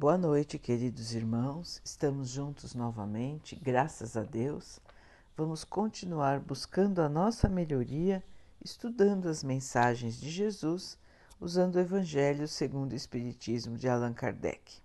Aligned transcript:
Boa 0.00 0.16
noite, 0.16 0.58
queridos 0.58 1.12
irmãos. 1.12 1.78
Estamos 1.84 2.30
juntos 2.30 2.74
novamente, 2.74 3.54
graças 3.54 4.16
a 4.16 4.22
Deus. 4.22 4.80
Vamos 5.36 5.62
continuar 5.62 6.40
buscando 6.40 7.02
a 7.02 7.08
nossa 7.10 7.50
melhoria, 7.50 8.24
estudando 8.64 9.28
as 9.28 9.44
mensagens 9.44 10.18
de 10.18 10.30
Jesus, 10.30 10.96
usando 11.38 11.74
o 11.74 11.80
Evangelho 11.80 12.48
segundo 12.48 12.92
o 12.92 12.96
Espiritismo 12.96 13.76
de 13.76 13.90
Allan 13.90 14.14
Kardec. 14.14 14.80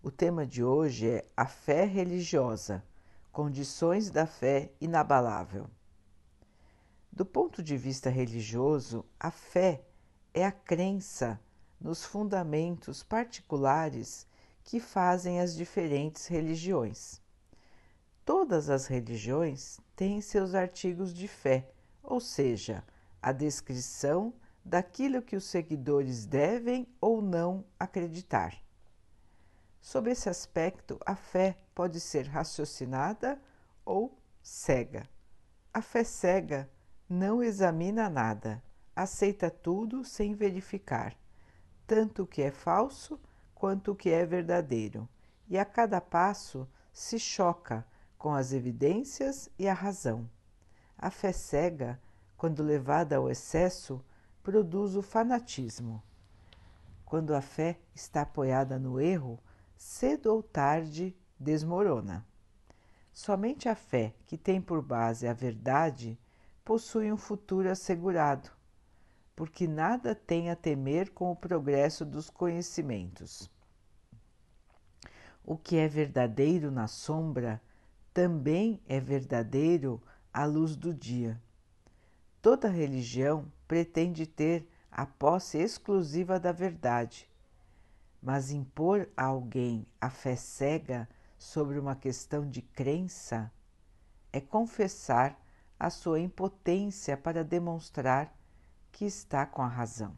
O 0.00 0.08
tema 0.08 0.46
de 0.46 0.62
hoje 0.62 1.10
é 1.10 1.24
a 1.36 1.46
fé 1.46 1.84
religiosa, 1.84 2.80
condições 3.32 4.08
da 4.08 4.24
fé 4.24 4.70
inabalável. 4.80 5.68
Do 7.12 7.26
ponto 7.26 7.60
de 7.60 7.76
vista 7.76 8.08
religioso, 8.08 9.04
a 9.18 9.32
fé 9.32 9.84
é 10.32 10.46
a 10.46 10.52
crença 10.52 11.40
nos 11.80 12.04
fundamentos 12.04 13.02
particulares 13.02 14.32
que 14.64 14.80
fazem 14.80 15.40
as 15.40 15.54
diferentes 15.54 16.26
religiões. 16.26 17.20
Todas 18.24 18.70
as 18.70 18.86
religiões 18.86 19.78
têm 19.94 20.22
seus 20.22 20.54
artigos 20.54 21.12
de 21.12 21.28
fé, 21.28 21.70
ou 22.02 22.18
seja, 22.18 22.82
a 23.20 23.30
descrição 23.30 24.32
daquilo 24.64 25.20
que 25.20 25.36
os 25.36 25.44
seguidores 25.44 26.24
devem 26.24 26.88
ou 26.98 27.20
não 27.20 27.64
acreditar. 27.78 28.58
Sob 29.80 30.10
esse 30.10 30.30
aspecto, 30.30 30.98
a 31.04 31.14
fé 31.14 31.58
pode 31.74 32.00
ser 32.00 32.26
raciocinada 32.26 33.38
ou 33.84 34.18
cega. 34.42 35.06
A 35.72 35.82
fé 35.82 36.02
cega 36.02 36.70
não 37.06 37.42
examina 37.42 38.08
nada, 38.08 38.62
aceita 38.96 39.50
tudo 39.50 40.02
sem 40.02 40.34
verificar, 40.34 41.14
tanto 41.86 42.22
o 42.22 42.26
que 42.26 42.40
é 42.40 42.50
falso 42.50 43.20
quanto 43.64 43.92
o 43.92 43.96
que 43.96 44.10
é 44.10 44.26
verdadeiro, 44.26 45.08
e 45.48 45.56
a 45.56 45.64
cada 45.64 45.98
passo 45.98 46.68
se 46.92 47.18
choca 47.18 47.82
com 48.18 48.34
as 48.34 48.52
evidências 48.52 49.48
e 49.58 49.66
a 49.66 49.72
razão. 49.72 50.28
A 50.98 51.10
fé 51.10 51.32
cega, 51.32 51.98
quando 52.36 52.62
levada 52.62 53.16
ao 53.16 53.30
excesso, 53.30 54.04
produz 54.42 54.96
o 54.96 55.00
fanatismo. 55.00 56.02
Quando 57.06 57.34
a 57.34 57.40
fé 57.40 57.80
está 57.94 58.20
apoiada 58.20 58.78
no 58.78 59.00
erro, 59.00 59.40
cedo 59.78 60.26
ou 60.26 60.42
tarde 60.42 61.16
desmorona. 61.40 62.22
Somente 63.14 63.66
a 63.66 63.74
fé 63.74 64.12
que 64.26 64.36
tem 64.36 64.60
por 64.60 64.82
base 64.82 65.26
a 65.26 65.32
verdade 65.32 66.18
possui 66.62 67.10
um 67.10 67.16
futuro 67.16 67.70
assegurado, 67.70 68.50
porque 69.34 69.66
nada 69.66 70.14
tem 70.14 70.50
a 70.50 70.54
temer 70.54 71.12
com 71.12 71.32
o 71.32 71.36
progresso 71.36 72.04
dos 72.04 72.28
conhecimentos. 72.28 73.53
O 75.44 75.58
que 75.58 75.76
é 75.76 75.86
verdadeiro 75.86 76.70
na 76.70 76.88
sombra 76.88 77.60
também 78.14 78.80
é 78.88 78.98
verdadeiro 78.98 80.02
à 80.32 80.46
luz 80.46 80.74
do 80.74 80.94
dia. 80.94 81.40
Toda 82.40 82.68
religião 82.68 83.52
pretende 83.68 84.26
ter 84.26 84.66
a 84.90 85.04
posse 85.04 85.58
exclusiva 85.58 86.40
da 86.40 86.50
verdade, 86.50 87.28
mas 88.22 88.50
impor 88.50 89.08
a 89.16 89.24
alguém 89.24 89.86
a 90.00 90.08
fé 90.08 90.34
cega 90.34 91.08
sobre 91.38 91.78
uma 91.78 91.94
questão 91.94 92.48
de 92.48 92.62
crença 92.62 93.52
é 94.32 94.40
confessar 94.40 95.38
a 95.78 95.90
sua 95.90 96.18
impotência 96.18 97.16
para 97.16 97.44
demonstrar 97.44 98.34
que 98.90 99.04
está 99.04 99.44
com 99.44 99.60
a 99.60 99.68
razão. 99.68 100.16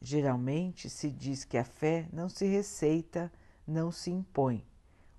Geralmente 0.00 0.88
se 0.88 1.10
diz 1.10 1.44
que 1.44 1.58
a 1.58 1.64
fé 1.64 2.08
não 2.12 2.28
se 2.28 2.46
receita 2.46 3.30
não 3.70 3.92
se 3.92 4.10
impõe, 4.10 4.66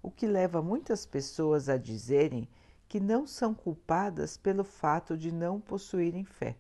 o 0.03 0.11
que 0.11 0.27
leva 0.27 0.61
muitas 0.61 1.05
pessoas 1.05 1.69
a 1.69 1.77
dizerem 1.77 2.47
que 2.87 2.99
não 2.99 3.25
são 3.25 3.53
culpadas 3.53 4.35
pelo 4.35 4.65
fato 4.65 5.17
de 5.17 5.31
não 5.31 5.59
possuírem 5.59 6.25
fé. 6.25 6.57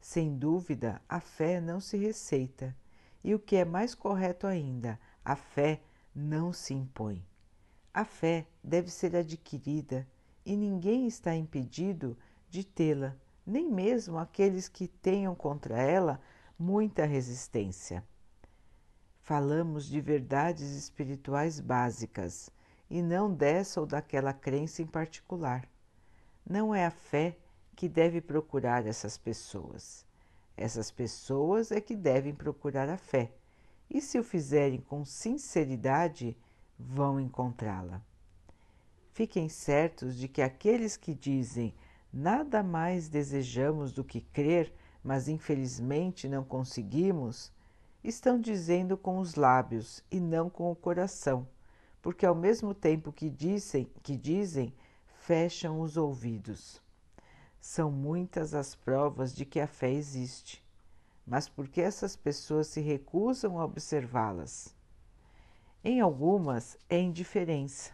Sem 0.00 0.36
dúvida, 0.38 1.02
a 1.08 1.18
fé 1.18 1.60
não 1.60 1.80
se 1.80 1.96
receita, 1.96 2.74
e 3.24 3.34
o 3.34 3.38
que 3.40 3.56
é 3.56 3.64
mais 3.64 3.94
correto 3.94 4.46
ainda, 4.46 4.98
a 5.24 5.34
fé 5.34 5.82
não 6.14 6.52
se 6.52 6.72
impõe. 6.72 7.26
A 7.92 8.04
fé 8.04 8.46
deve 8.62 8.88
ser 8.88 9.16
adquirida 9.16 10.06
e 10.46 10.56
ninguém 10.56 11.06
está 11.08 11.34
impedido 11.34 12.16
de 12.48 12.64
tê-la, 12.64 13.16
nem 13.44 13.68
mesmo 13.68 14.16
aqueles 14.16 14.68
que 14.68 14.86
tenham 14.86 15.34
contra 15.34 15.76
ela 15.76 16.20
muita 16.56 17.04
resistência 17.04 18.04
falamos 19.30 19.84
de 19.84 20.00
verdades 20.00 20.72
espirituais 20.72 21.60
básicas 21.60 22.50
e 22.90 23.00
não 23.00 23.32
dessa 23.32 23.78
ou 23.78 23.86
daquela 23.86 24.32
crença 24.32 24.82
em 24.82 24.86
particular. 24.86 25.68
Não 26.44 26.74
é 26.74 26.84
a 26.84 26.90
fé 26.90 27.36
que 27.76 27.88
deve 27.88 28.20
procurar 28.20 28.88
essas 28.88 29.16
pessoas. 29.16 30.04
Essas 30.56 30.90
pessoas 30.90 31.70
é 31.70 31.80
que 31.80 31.94
devem 31.94 32.34
procurar 32.34 32.88
a 32.88 32.96
fé, 32.96 33.30
e 33.88 34.00
se 34.00 34.18
o 34.18 34.24
fizerem 34.24 34.80
com 34.80 35.04
sinceridade, 35.04 36.36
vão 36.76 37.20
encontrá-la. 37.20 38.02
Fiquem 39.12 39.48
certos 39.48 40.16
de 40.16 40.26
que 40.26 40.42
aqueles 40.42 40.96
que 40.96 41.14
dizem 41.14 41.72
nada 42.12 42.64
mais 42.64 43.08
desejamos 43.08 43.92
do 43.92 44.02
que 44.02 44.22
crer, 44.22 44.74
mas 45.04 45.28
infelizmente 45.28 46.28
não 46.28 46.42
conseguimos, 46.42 47.52
estão 48.02 48.40
dizendo 48.40 48.96
com 48.96 49.18
os 49.18 49.34
lábios 49.34 50.02
e 50.10 50.18
não 50.18 50.48
com 50.48 50.70
o 50.70 50.76
coração, 50.76 51.46
porque 52.00 52.24
ao 52.24 52.34
mesmo 52.34 52.74
tempo 52.74 53.12
que 53.12 53.28
dizem, 53.28 53.90
que 54.02 54.16
dizem, 54.16 54.74
fecham 55.18 55.80
os 55.80 55.96
ouvidos. 55.96 56.80
São 57.60 57.90
muitas 57.90 58.54
as 58.54 58.74
provas 58.74 59.34
de 59.34 59.44
que 59.44 59.60
a 59.60 59.66
fé 59.66 59.92
existe, 59.92 60.64
mas 61.26 61.48
porque 61.48 61.80
essas 61.80 62.16
pessoas 62.16 62.68
se 62.68 62.80
recusam 62.80 63.58
a 63.58 63.64
observá-las? 63.64 64.74
Em 65.84 66.00
algumas 66.00 66.78
é 66.88 66.98
indiferença, 66.98 67.92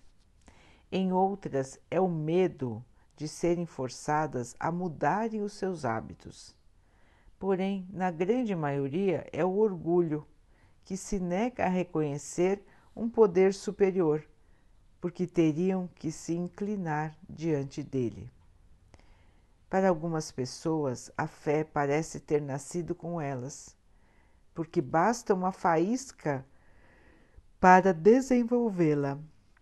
em 0.91 1.13
outras 1.13 1.81
é 1.91 2.01
o 2.01 2.09
medo 2.09 2.85
de 3.17 3.27
serem 3.27 3.67
forçadas 3.67 4.55
a 4.61 4.71
mudarem 4.71 5.43
os 5.43 5.53
seus 5.53 5.85
hábitos 5.85 6.55
porém, 7.39 7.87
na 7.93 8.11
grande 8.11 8.55
maioria, 8.55 9.27
é 9.33 9.45
o 9.45 9.57
orgulho 9.57 10.27
que 10.85 10.97
se 10.97 11.19
nega 11.19 11.65
a 11.65 11.69
reconhecer 11.69 12.63
um 12.95 13.09
poder 13.09 13.53
superior, 13.53 14.25
porque 15.01 15.27
teriam 15.27 15.89
que 15.95 16.11
se 16.11 16.35
inclinar 16.35 17.17
diante 17.29 17.83
dele. 17.83 18.31
Para 19.69 19.89
algumas 19.89 20.31
pessoas, 20.31 21.11
a 21.17 21.27
fé 21.27 21.65
parece 21.65 22.21
ter 22.21 22.41
nascido 22.41 22.95
com 22.95 23.21
elas, 23.21 23.77
porque 24.55 24.81
basta 24.81 25.35
uma 25.35 25.53
faísca 25.53 26.47
para 27.61 27.93
desenvolvê-la. 27.93 29.19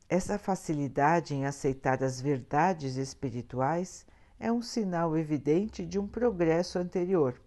Essa 0.08 0.38
facilidade 0.38 1.34
em 1.34 1.46
aceitar 1.46 2.04
as 2.04 2.20
verdades 2.20 2.96
espirituais 2.96 4.06
é 4.38 4.52
um 4.52 4.60
sinal 4.60 5.16
evidente 5.16 5.86
de 5.86 5.98
um 5.98 6.06
progresso 6.06 6.78
anterior. 6.78 7.40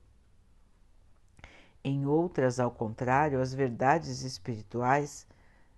Em 1.83 2.05
outras, 2.05 2.59
ao 2.59 2.71
contrário, 2.71 3.41
as 3.41 3.53
verdades 3.53 4.21
espirituais 4.21 5.25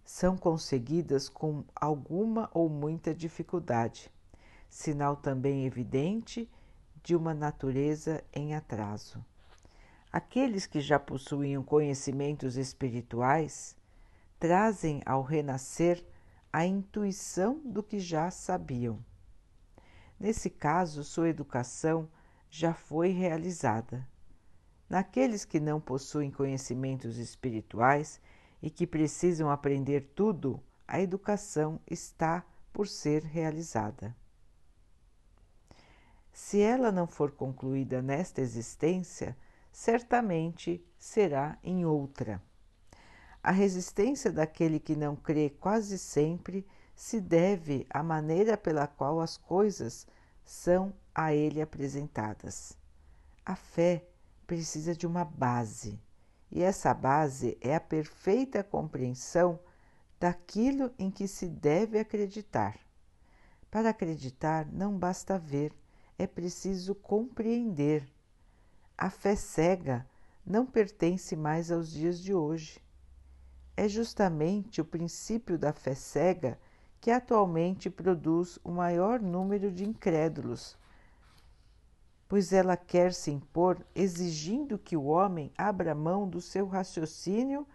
são 0.03 0.35
conseguidas 0.35 1.29
com 1.29 1.63
alguma 1.75 2.49
ou 2.53 2.67
muita 2.67 3.13
dificuldade, 3.13 4.11
sinal 4.67 5.15
também 5.15 5.65
evidente 5.65 6.49
de 7.03 7.15
uma 7.15 7.33
natureza 7.33 8.23
em 8.33 8.55
atraso. 8.55 9.23
Aqueles 10.11 10.65
que 10.65 10.81
já 10.81 10.97
possuíam 10.97 11.63
conhecimentos 11.63 12.57
espirituais 12.57 13.77
trazem 14.39 15.01
ao 15.05 15.21
renascer 15.21 16.03
a 16.51 16.65
intuição 16.65 17.61
do 17.63 17.83
que 17.83 17.99
já 17.99 18.31
sabiam. 18.31 18.99
Nesse 20.19 20.49
caso, 20.49 21.03
sua 21.03 21.29
educação 21.29 22.09
já 22.49 22.73
foi 22.73 23.09
realizada 23.09 24.07
Naqueles 24.89 25.45
que 25.45 25.59
não 25.59 25.79
possuem 25.79 26.31
conhecimentos 26.31 27.17
espirituais 27.17 28.19
e 28.61 28.69
que 28.69 28.87
precisam 28.87 29.51
aprender 29.51 30.11
tudo, 30.15 30.61
a 30.87 30.99
educação 30.99 31.79
está 31.85 32.43
por 32.73 32.87
ser 32.87 33.23
realizada. 33.23 34.15
Se 36.33 36.59
ela 36.59 36.91
não 36.91 37.05
for 37.05 37.31
concluída 37.31 38.01
nesta 38.01 38.41
existência, 38.41 39.37
certamente 39.71 40.83
será 40.97 41.57
em 41.63 41.85
outra. 41.85 42.41
A 43.43 43.51
resistência 43.51 44.31
daquele 44.31 44.79
que 44.79 44.95
não 44.95 45.15
crê 45.15 45.49
quase 45.49 45.97
sempre 45.97 46.65
se 46.95 47.21
deve 47.21 47.85
à 47.89 48.01
maneira 48.01 48.57
pela 48.57 48.87
qual 48.87 49.21
as 49.21 49.37
coisas 49.37 50.07
são 50.43 50.93
a 51.13 51.33
ele 51.33 51.61
apresentadas. 51.61 52.77
A 53.45 53.55
fé 53.55 54.05
precisa 54.49 54.95
de 54.95 55.05
uma 55.05 55.23
base 55.23 56.01
E 56.51 56.63
essa 56.63 56.91
base 56.91 57.55
é 57.61 57.75
a 57.75 57.79
perfeita 57.79 58.63
compreensão 58.63 59.59
daquilo 60.19 60.91
em 60.97 61.11
que 61.11 61.27
se 61.27 61.47
deve 61.47 61.99
acreditar. 61.99 62.75
Para 63.69 63.91
acreditar 63.91 64.65
não 64.65 64.97
basta 64.97 65.37
ver, 65.37 65.71
é 66.17 66.25
preciso 66.25 66.95
compreender. 66.95 68.03
A 68.97 69.11
fé 69.11 69.35
cega 69.35 70.03
não 70.43 70.65
pertence 70.65 71.35
mais 71.35 71.71
aos 71.71 71.91
dias 71.91 72.19
de 72.19 72.33
hoje. 72.33 72.81
É 73.77 73.87
justamente 73.87 74.81
o 74.81 74.85
princípio 74.85 75.59
da 75.59 75.71
fé 75.71 75.93
cega 75.93 76.59
que 76.99 77.11
atualmente 77.11 77.87
produz 77.87 78.57
o 78.63 78.71
maior 78.71 79.21
número 79.21 79.71
de 79.71 79.87
incrédulos, 79.87 80.75
pois 82.29 82.53
ela 82.53 82.77
quer 82.77 83.11
se 83.11 83.31
impor 83.31 83.83
exigindo 83.95 84.77
que 84.77 84.95
o 84.95 85.05
homem 85.05 85.51
abra 85.57 85.95
mão 85.95 86.29
do 86.29 86.39
seu 86.39 86.67
raciocínio 86.67 87.67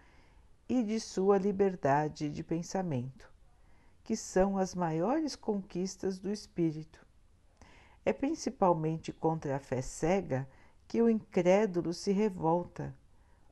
e 0.68 0.80
de 0.84 1.00
sua 1.00 1.36
liberdade 1.36 2.30
de 2.30 2.44
pensamento, 2.44 3.28
que 4.04 4.14
são 4.14 4.56
as 4.56 4.72
maiores 4.72 5.34
conquistas 5.34 6.20
do 6.20 6.30
espírito. 6.30 7.04
É 8.04 8.12
principalmente 8.12 9.12
contra 9.12 9.56
a 9.56 9.58
fé 9.58 9.82
cega 9.82 10.48
que 10.86 11.02
o 11.02 11.10
incrédulo 11.10 11.92
se 11.92 12.12
revolta, 12.12 12.94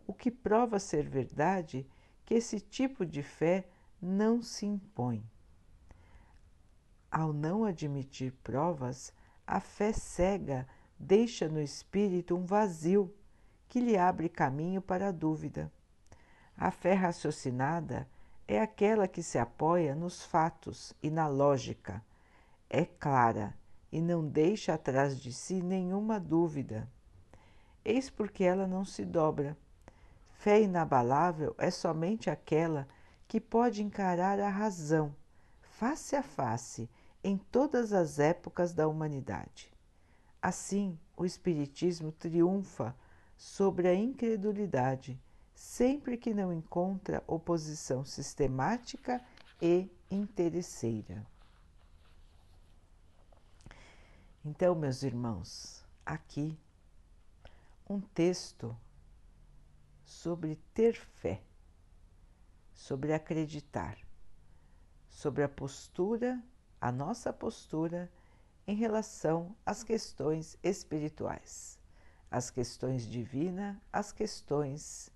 o 0.07 0.15
que 0.15 0.31
prova 0.31 0.79
ser 0.79 1.09
verdade 1.09 1.85
que 2.25 2.35
esse 2.35 2.61
tipo 2.61 3.05
de 3.05 3.25
fé 3.25 3.67
não 4.01 4.41
se 4.41 4.67
impõe. 4.67 5.25
Ao 7.11 7.33
não 7.33 7.65
admitir 7.65 8.33
provas, 8.45 9.13
a 9.45 9.59
fé 9.59 9.93
cega 9.93 10.67
deixa 11.03 11.49
no 11.49 11.61
espírito 11.61 12.37
um 12.37 12.47
vazio 12.47 13.13
que 13.69 13.81
lhe 13.81 13.99
abre 13.99 14.29
caminho 14.29 14.81
para 14.81 15.09
a 15.09 15.13
dúvida. 15.13 15.71
A 16.57 16.71
fé 16.71 16.93
raciocinada 16.95 18.09
é 18.47 18.61
aquela 18.61 19.09
que 19.09 19.21
se 19.21 19.37
apoia 19.37 19.97
nos 19.97 20.25
fatos 20.25 20.95
e 21.03 21.11
na 21.11 21.27
lógica, 21.27 22.01
é 22.71 22.85
clara 22.85 23.53
e 23.91 24.01
não 24.01 24.25
deixa 24.25 24.75
atrás 24.75 25.21
de 25.21 25.33
si 25.33 25.61
nenhuma 25.61 26.21
dúvida. 26.21 26.89
Eis 27.85 28.09
porque 28.09 28.45
ela 28.45 28.67
não 28.67 28.85
se 28.85 29.05
dobra. 29.05 29.57
Fé 30.31 30.63
inabalável 30.63 31.53
é 31.59 31.71
somente 31.71 32.31
aquela 32.31 32.87
que 33.27 33.41
pode 33.41 33.83
encarar 33.83 34.39
a 34.39 34.49
razão, 34.49 35.15
face 35.63 36.15
a 36.15 36.23
face, 36.23 36.89
em 37.25 37.37
todas 37.37 37.93
as 37.93 38.21
épocas 38.21 38.73
da 38.73 38.87
humanidade. 38.87 39.72
Assim, 40.43 40.99
o 41.17 41.25
Espiritismo 41.25 42.11
triunfa 42.11 42.97
sobre 43.37 43.87
a 43.87 43.95
incredulidade, 43.95 45.17
sempre 45.55 46.17
que 46.17 46.35
não 46.35 46.53
encontra 46.53 47.23
oposição 47.29 48.05
sistemática 48.05 49.25
e 49.61 49.89
interesseira. 50.11 51.25
Então, 54.45 54.75
meus 54.75 55.05
irmãos, 55.05 55.85
aqui 56.05 56.59
um 57.89 58.01
texto 58.01 58.77
sobre 60.05 60.57
ter 60.75 60.97
fé, 60.97 61.41
sobre 62.75 63.13
acreditar, 63.13 63.97
sobre 65.09 65.45
a 65.45 65.49
postura, 65.49 66.43
a 66.81 66.91
nossa 66.91 67.33
postura 67.33 68.11
em 68.67 68.75
relação 68.75 69.55
às 69.65 69.83
questões 69.83 70.57
espirituais, 70.63 71.79
as 72.31 72.51
questões 72.51 73.07
divinas, 73.07 73.77
as 73.93 74.13
questões 74.13 75.11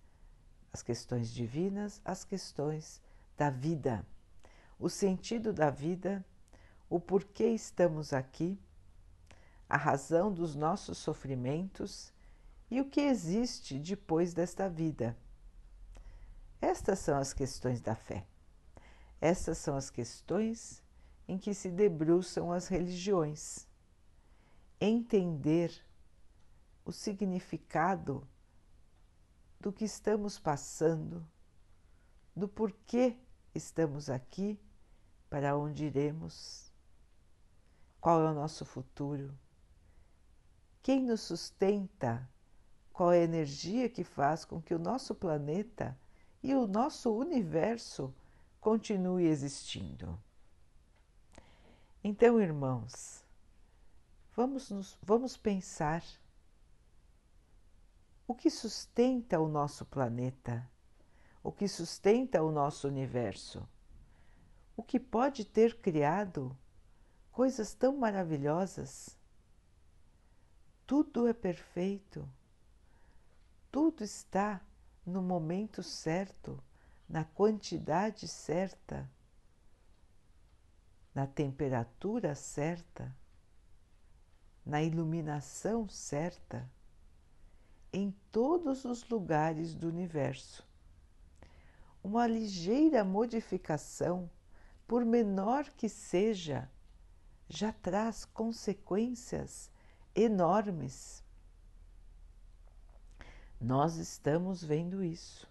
as 0.73 0.83
questões 0.83 1.33
divinas, 1.33 2.03
as 2.05 2.23
questões 2.23 3.01
da 3.35 3.49
vida, 3.49 4.05
o 4.79 4.91
sentido 4.91 5.51
da 5.51 5.71
vida, 5.71 6.23
o 6.91 7.01
porquê 7.01 7.47
estamos 7.47 8.13
aqui 8.13 8.61
a 9.69 9.77
razão 9.77 10.31
dos 10.31 10.55
nossos 10.55 10.99
sofrimentos 10.99 12.13
e 12.71 12.81
o 12.81 12.85
que 12.85 13.01
existe 13.01 13.79
depois 13.79 14.35
desta 14.35 14.69
vida. 14.69 15.17
Estas 16.61 16.99
são 16.99 17.19
as 17.19 17.33
questões 17.33 17.81
da 17.81 17.95
fé. 17.95 18.27
Estas 19.21 19.59
são 19.59 19.77
as 19.77 19.91
questões 19.91 20.83
em 21.29 21.39
que 21.39 21.53
se 21.55 21.71
debruçam 21.71 22.53
as 22.53 22.69
religiões. 22.69 23.67
Entender 24.81 25.73
o 26.85 26.93
significado 26.93 28.27
do 29.61 29.73
que 29.73 29.85
estamos 29.85 30.39
passando, 30.39 31.27
do 32.35 32.47
porquê 32.47 33.17
estamos 33.55 34.11
aqui, 34.11 34.61
para 35.29 35.57
onde 35.57 35.87
iremos, 35.87 36.73
qual 38.01 38.21
é 38.21 38.31
o 38.31 38.35
nosso 38.35 38.65
futuro 38.65 39.35
quem 40.87 41.03
nos 41.03 41.23
sustenta? 41.23 42.31
Qual 42.93 43.11
é 43.11 43.19
a 43.19 43.25
energia 43.25 43.89
que 43.89 44.05
faz 44.05 44.45
com 44.45 44.63
que 44.63 44.73
o 44.73 44.79
nosso 44.79 45.17
planeta 45.17 45.99
e 46.41 46.55
o 46.55 46.65
nosso 46.65 47.13
universo 47.13 48.15
continue 48.61 49.27
existindo? 49.27 50.17
Então, 52.09 52.41
irmãos, 52.41 53.25
vamos, 54.33 54.71
nos, 54.71 54.97
vamos 55.03 55.37
pensar 55.37 56.05
o 58.29 58.33
que 58.33 58.49
sustenta 58.49 59.41
o 59.41 59.49
nosso 59.49 59.85
planeta, 59.85 60.65
o 61.43 61.51
que 61.51 61.67
sustenta 61.67 62.45
o 62.45 62.53
nosso 62.53 62.87
universo, 62.87 63.69
o 64.77 64.85
que 64.85 65.01
pode 65.01 65.45
ter 65.45 65.81
criado 65.81 66.57
coisas 67.33 67.75
tão 67.75 67.97
maravilhosas. 67.97 69.19
Tudo 70.87 71.27
é 71.27 71.33
perfeito, 71.33 72.25
tudo 73.69 74.05
está 74.05 74.61
no 75.05 75.21
momento 75.21 75.83
certo, 75.83 76.63
na 77.09 77.25
quantidade 77.25 78.29
certa, 78.29 79.11
na 81.17 81.27
temperatura 81.27 82.35
certa, 82.35 83.11
na 84.67 84.83
iluminação 84.83 85.89
certa, 85.89 86.71
em 87.91 88.15
todos 88.31 88.85
os 88.85 89.09
lugares 89.09 89.75
do 89.75 89.89
universo. 89.89 90.63
Uma 92.05 92.27
ligeira 92.27 93.03
modificação, 93.03 94.29
por 94.87 95.07
menor 95.07 95.65
que 95.71 95.89
seja, 95.89 96.71
já 97.49 97.73
traz 97.73 98.27
consequências 98.27 99.71
enormes. 100.15 101.25
Nós 103.59 103.97
estamos 103.97 104.63
vendo 104.63 105.03
isso. 105.03 105.49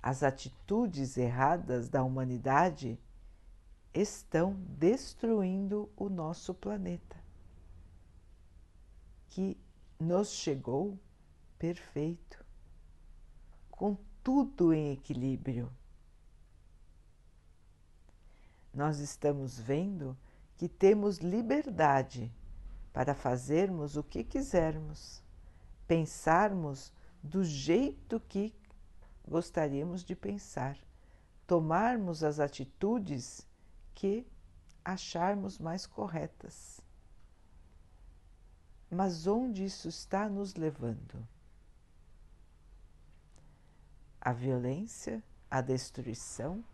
As 0.00 0.22
atitudes 0.22 1.16
erradas 1.16 1.88
da 1.88 2.04
humanidade 2.04 2.96
estão 3.94 4.54
destruindo 4.76 5.88
o 5.96 6.08
nosso 6.08 6.52
planeta, 6.52 7.16
que 9.28 9.56
nos 9.98 10.30
chegou 10.32 10.98
perfeito, 11.58 12.44
com 13.70 13.96
tudo 14.22 14.72
em 14.72 14.92
equilíbrio. 14.92 15.70
Nós 18.72 18.98
estamos 18.98 19.58
vendo 19.58 20.16
que 20.56 20.68
temos 20.68 21.18
liberdade 21.18 22.32
para 22.92 23.14
fazermos 23.14 23.96
o 23.96 24.02
que 24.02 24.24
quisermos, 24.24 25.22
pensarmos 25.86 26.92
do 27.22 27.44
jeito 27.44 28.20
que 28.20 28.54
gostaríamos 29.26 30.04
de 30.04 30.14
pensar, 30.14 30.76
tomarmos 31.46 32.22
as 32.24 32.40
atitudes 32.40 33.46
que 33.94 34.26
acharmos 34.84 35.58
mais 35.58 35.86
corretas. 35.86 36.80
Mas 38.90 39.26
onde 39.26 39.64
isso 39.64 39.88
está 39.88 40.28
nos 40.28 40.54
levando? 40.54 41.26
A 44.20 44.32
violência, 44.32 45.22
a 45.50 45.60
destruição, 45.60 46.64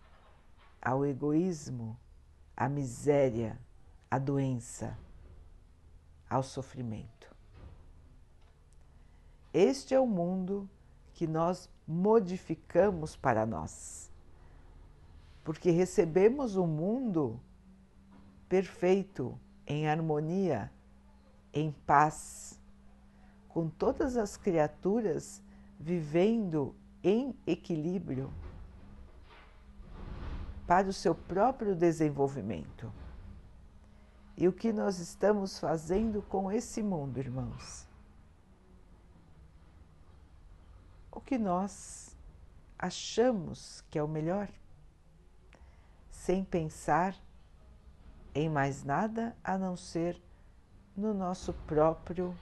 ao 0.80 1.04
egoísmo, 1.04 1.98
à 2.56 2.68
miséria, 2.68 3.58
à 4.10 4.18
doença 4.18 4.96
ao 6.30 6.44
sofrimento. 6.44 7.34
Este 9.52 9.94
é 9.94 10.00
o 10.00 10.06
mundo 10.06 10.70
que 11.12 11.26
nós 11.26 11.68
modificamos 11.86 13.16
para 13.16 13.44
nós, 13.44 14.09
porque 15.44 15.70
recebemos 15.70 16.56
um 16.56 16.66
mundo 16.66 17.40
perfeito, 18.48 19.38
em 19.66 19.88
harmonia, 19.88 20.70
em 21.52 21.72
paz, 21.86 22.60
com 23.48 23.68
todas 23.68 24.16
as 24.16 24.36
criaturas 24.36 25.42
vivendo 25.78 26.74
em 27.02 27.34
equilíbrio 27.46 28.32
para 30.66 30.88
o 30.88 30.92
seu 30.92 31.14
próprio 31.14 31.74
desenvolvimento. 31.74 32.92
E 34.36 34.46
o 34.46 34.52
que 34.52 34.72
nós 34.72 34.98
estamos 34.98 35.58
fazendo 35.58 36.22
com 36.22 36.50
esse 36.50 36.82
mundo, 36.82 37.18
irmãos? 37.18 37.86
O 41.10 41.20
que 41.20 41.36
nós 41.36 42.16
achamos 42.78 43.84
que 43.90 43.98
é 43.98 44.02
o 44.02 44.08
melhor, 44.08 44.48
sem 46.20 46.44
pensar 46.44 47.16
em 48.34 48.46
mais 48.46 48.84
nada 48.84 49.34
a 49.42 49.56
não 49.56 49.74
ser 49.74 50.20
no 50.94 51.14
nosso 51.14 51.54
próprio 51.66 52.36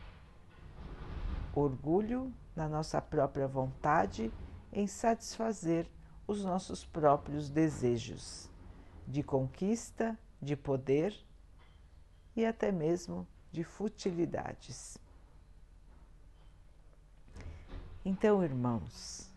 orgulho, 1.54 2.35
na 2.56 2.68
nossa 2.68 3.00
própria 3.00 3.47
vontade 3.47 4.32
em 4.73 4.88
satisfazer 4.88 5.88
os 6.26 6.44
nossos 6.44 6.85
próprios 6.85 7.49
desejos 7.49 8.50
de 9.06 9.23
conquista, 9.23 10.18
de 10.42 10.56
poder 10.56 11.16
e 12.35 12.44
até 12.44 12.73
mesmo 12.73 13.25
de 13.52 13.62
futilidades. 13.62 14.99
Então, 18.04 18.42
irmãos, 18.42 19.30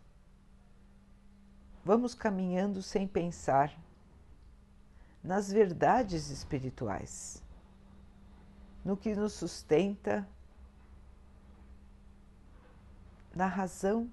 vamos 1.86 2.16
caminhando 2.16 2.82
sem 2.82 3.08
pensar 3.08 3.72
nas 5.24 5.52
verdades 5.52 6.30
espirituais, 6.30 7.44
no 8.84 8.98
que 8.98 9.16
nos 9.16 9.34
sustenta, 9.34 10.28
na 13.36 13.46
razão 13.46 14.10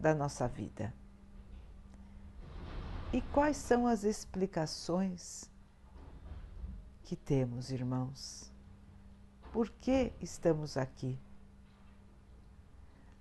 da 0.00 0.14
nossa 0.14 0.48
vida. 0.48 0.92
E 3.12 3.20
quais 3.20 3.56
são 3.56 3.86
as 3.86 4.04
explicações 4.04 5.50
que 7.04 7.16
temos, 7.16 7.70
irmãos? 7.70 8.52
Por 9.52 9.70
que 9.70 10.12
estamos 10.20 10.76
aqui? 10.76 11.18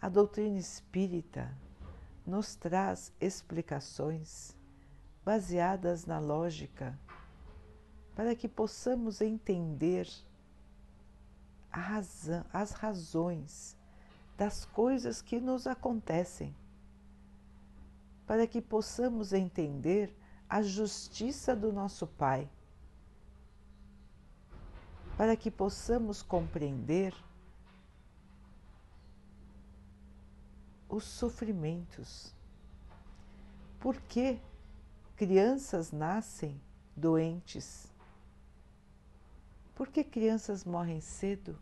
A 0.02 0.10
doutrina 0.10 0.58
espírita 0.58 1.52
nos 2.26 2.56
traz 2.56 3.14
explicações 3.20 4.56
baseadas 5.24 6.06
na 6.06 6.20
lógica 6.20 6.98
para 8.18 8.36
que 8.36 8.48
possamos 8.48 9.22
entender 9.22 10.10
razão, 11.70 12.44
as 12.52 12.72
razões 12.72 13.78
das 14.36 14.66
coisas 14.66 15.22
que 15.22 15.40
nos 15.40 15.68
acontecem 15.68 16.56
para 18.26 18.48
que 18.48 18.60
possamos 18.60 19.34
entender 19.34 20.12
a 20.50 20.64
justiça 20.64 21.56
do 21.56 21.72
nosso 21.72 22.08
Pai, 22.08 22.50
para 25.16 25.36
que 25.36 25.52
possamos 25.52 26.24
compreender 26.24 27.14
os 30.90 31.04
sofrimentos. 31.04 32.34
Por 33.80 34.02
que 34.02 34.42
crianças 35.16 35.92
nascem 35.92 36.60
doentes? 36.96 37.96
Por 39.78 39.88
que 39.88 40.04
crianças 40.04 40.66
morrem 40.66 41.00
cedo? 41.00 41.58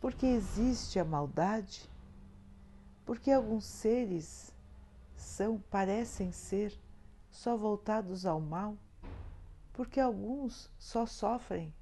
Porque 0.00 0.26
existe 0.26 0.98
a 0.98 1.04
maldade? 1.04 1.88
porque 3.10 3.32
alguns 3.32 3.64
seres 3.64 4.54
são, 5.16 5.58
parecem 5.68 6.30
ser 6.30 6.72
só 7.28 7.56
voltados 7.56 8.24
ao 8.24 8.40
mal, 8.40 8.78
porque 9.72 9.98
alguns 9.98 10.70
só 10.78 11.06
sofrem, 11.06 11.74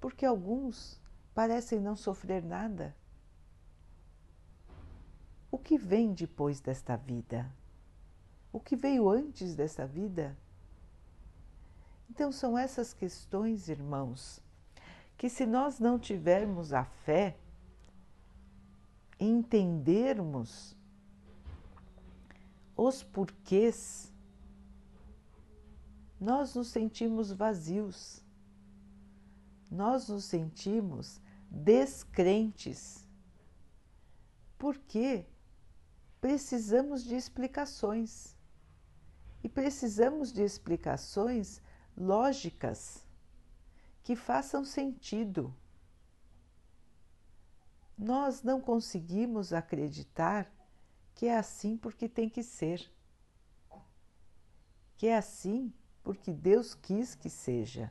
porque 0.00 0.24
alguns 0.24 0.98
parecem 1.34 1.78
não 1.80 1.94
sofrer 1.94 2.42
nada. 2.42 2.96
O 5.50 5.58
que 5.58 5.76
vem 5.76 6.14
depois 6.14 6.60
desta 6.60 6.96
vida? 6.96 7.46
O 8.50 8.58
que 8.58 8.74
veio 8.74 9.10
antes 9.10 9.54
desta 9.54 9.86
vida? 9.86 10.34
Então, 12.10 12.32
são 12.32 12.56
essas 12.56 12.94
questões, 12.94 13.68
irmãos, 13.68 14.40
que 15.16 15.28
se 15.28 15.44
nós 15.46 15.78
não 15.78 15.98
tivermos 15.98 16.72
a 16.72 16.84
fé, 16.84 17.36
entendermos 19.18 20.76
os 22.76 23.02
porquês, 23.02 24.12
nós 26.20 26.54
nos 26.54 26.68
sentimos 26.68 27.32
vazios, 27.32 28.22
nós 29.70 30.08
nos 30.08 30.24
sentimos 30.24 31.20
descrentes, 31.50 33.06
porque 34.58 35.26
precisamos 36.20 37.04
de 37.04 37.14
explicações. 37.14 38.36
E 39.44 39.48
precisamos 39.48 40.32
de 40.32 40.42
explicações 40.42 41.60
lógicas 41.96 43.04
que 44.02 44.14
façam 44.14 44.64
sentido. 44.64 45.54
Nós 47.96 48.42
não 48.42 48.60
conseguimos 48.60 49.52
acreditar 49.52 50.50
que 51.14 51.26
é 51.26 51.36
assim 51.36 51.76
porque 51.76 52.08
tem 52.08 52.28
que 52.28 52.42
ser, 52.42 52.88
que 54.96 55.06
é 55.06 55.16
assim 55.16 55.72
porque 56.04 56.32
Deus 56.32 56.74
quis 56.74 57.14
que 57.14 57.30
seja. 57.30 57.90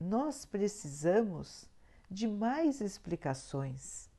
Nós 0.00 0.44
precisamos 0.44 1.70
de 2.10 2.26
mais 2.26 2.80
explicações, 2.80 4.10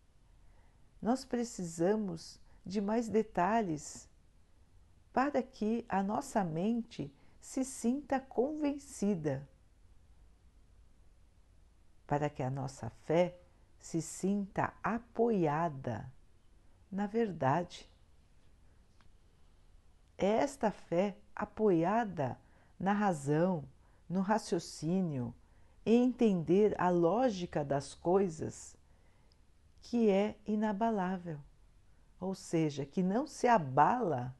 nós 1.01 1.25
precisamos 1.25 2.39
de 2.65 2.79
mais 2.79 3.09
detalhes 3.09 4.07
para 5.11 5.43
que 5.43 5.85
a 5.87 6.01
nossa 6.01 6.43
mente 6.43 7.13
se 7.43 7.65
sinta 7.65 8.21
convencida, 8.21 9.45
para 12.07 12.29
que 12.29 12.41
a 12.41 12.49
nossa 12.49 12.89
fé 13.05 13.37
se 13.77 14.01
sinta 14.01 14.73
apoiada 14.81 16.09
na 16.89 17.05
verdade. 17.05 17.89
É 20.17 20.27
esta 20.27 20.71
fé 20.71 21.17
apoiada 21.35 22.39
na 22.79 22.93
razão, 22.93 23.65
no 24.07 24.21
raciocínio, 24.21 25.35
em 25.85 26.05
entender 26.05 26.73
a 26.79 26.89
lógica 26.89 27.65
das 27.65 27.93
coisas 27.93 28.77
que 29.81 30.09
é 30.09 30.37
inabalável, 30.47 31.39
ou 32.21 32.33
seja, 32.33 32.85
que 32.85 33.03
não 33.03 33.27
se 33.27 33.49
abala 33.49 34.33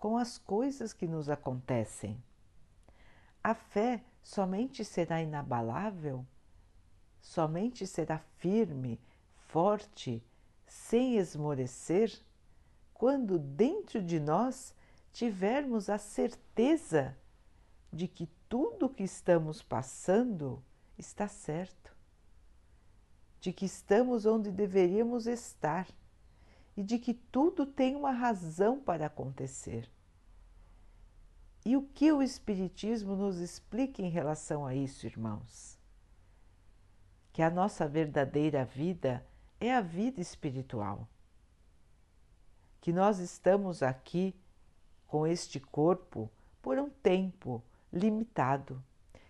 com 0.00 0.18
as 0.18 0.36
coisas 0.36 0.92
que 0.92 1.06
nos 1.06 1.28
acontecem. 1.28 2.20
A 3.44 3.54
fé 3.54 4.02
somente 4.22 4.84
será 4.84 5.22
inabalável 5.22 6.26
somente 7.20 7.86
será 7.86 8.18
firme, 8.38 9.00
forte, 9.48 10.24
sem 10.66 11.16
esmorecer, 11.16 12.12
quando 12.94 13.38
dentro 13.38 14.02
de 14.02 14.20
nós 14.20 14.74
tivermos 15.12 15.88
a 15.88 15.98
certeza 15.98 17.16
de 17.92 18.06
que 18.06 18.28
tudo 18.48 18.86
o 18.86 18.88
que 18.88 19.02
estamos 19.02 19.62
passando 19.62 20.62
está 20.96 21.26
certo, 21.28 21.94
de 23.40 23.52
que 23.52 23.64
estamos 23.64 24.26
onde 24.26 24.50
deveríamos 24.50 25.26
estar 25.26 25.86
e 26.76 26.82
de 26.82 26.98
que 26.98 27.14
tudo 27.14 27.66
tem 27.66 27.96
uma 27.96 28.12
razão 28.12 28.80
para 28.80 29.06
acontecer. 29.06 29.90
E 31.64 31.76
o 31.76 31.82
que 31.82 32.10
o 32.10 32.22
Espiritismo 32.22 33.14
nos 33.14 33.38
explica 33.38 34.00
em 34.02 34.08
relação 34.08 34.66
a 34.66 34.74
isso, 34.74 35.06
irmãos? 35.06 35.80
que 37.32 37.42
a 37.42 37.50
nossa 37.50 37.86
verdadeira 37.86 38.64
vida 38.64 39.24
é 39.60 39.74
a 39.74 39.80
vida 39.80 40.20
espiritual. 40.20 41.08
Que 42.80 42.92
nós 42.92 43.18
estamos 43.18 43.82
aqui 43.82 44.34
com 45.06 45.26
este 45.26 45.60
corpo 45.60 46.30
por 46.62 46.78
um 46.78 46.90
tempo 46.90 47.62
limitado, 47.92 48.82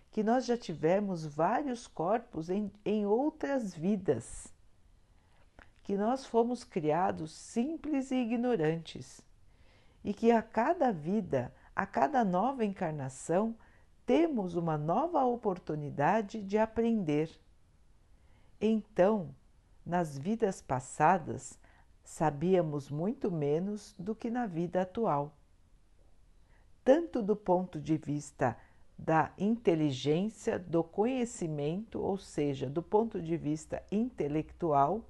que 0.09 0.23
nós 0.23 0.45
já 0.45 0.57
tivemos 0.57 1.25
vários 1.25 1.87
corpos 1.87 2.49
em, 2.49 2.71
em 2.83 3.05
outras 3.05 3.73
vidas, 3.73 4.53
que 5.83 5.97
nós 5.97 6.25
fomos 6.25 6.63
criados 6.63 7.31
simples 7.31 8.11
e 8.11 8.15
ignorantes 8.15 9.21
e 10.03 10.13
que 10.13 10.31
a 10.31 10.41
cada 10.41 10.91
vida, 10.91 11.53
a 11.75 11.85
cada 11.85 12.23
nova 12.23 12.65
encarnação, 12.65 13.55
temos 14.05 14.55
uma 14.55 14.77
nova 14.77 15.23
oportunidade 15.23 16.41
de 16.41 16.57
aprender. 16.57 17.29
Então, 18.59 19.33
nas 19.85 20.17
vidas 20.17 20.61
passadas 20.61 21.59
sabíamos 22.03 22.89
muito 22.89 23.31
menos 23.31 23.95
do 23.97 24.15
que 24.15 24.29
na 24.29 24.45
vida 24.45 24.81
atual, 24.81 25.33
tanto 26.83 27.21
do 27.21 27.35
ponto 27.35 27.79
de 27.79 27.95
vista 27.95 28.57
da 28.97 29.31
inteligência, 29.37 30.59
do 30.59 30.83
conhecimento, 30.83 31.99
ou 31.99 32.17
seja, 32.17 32.69
do 32.69 32.83
ponto 32.83 33.21
de 33.21 33.35
vista 33.37 33.83
intelectual, 33.91 35.03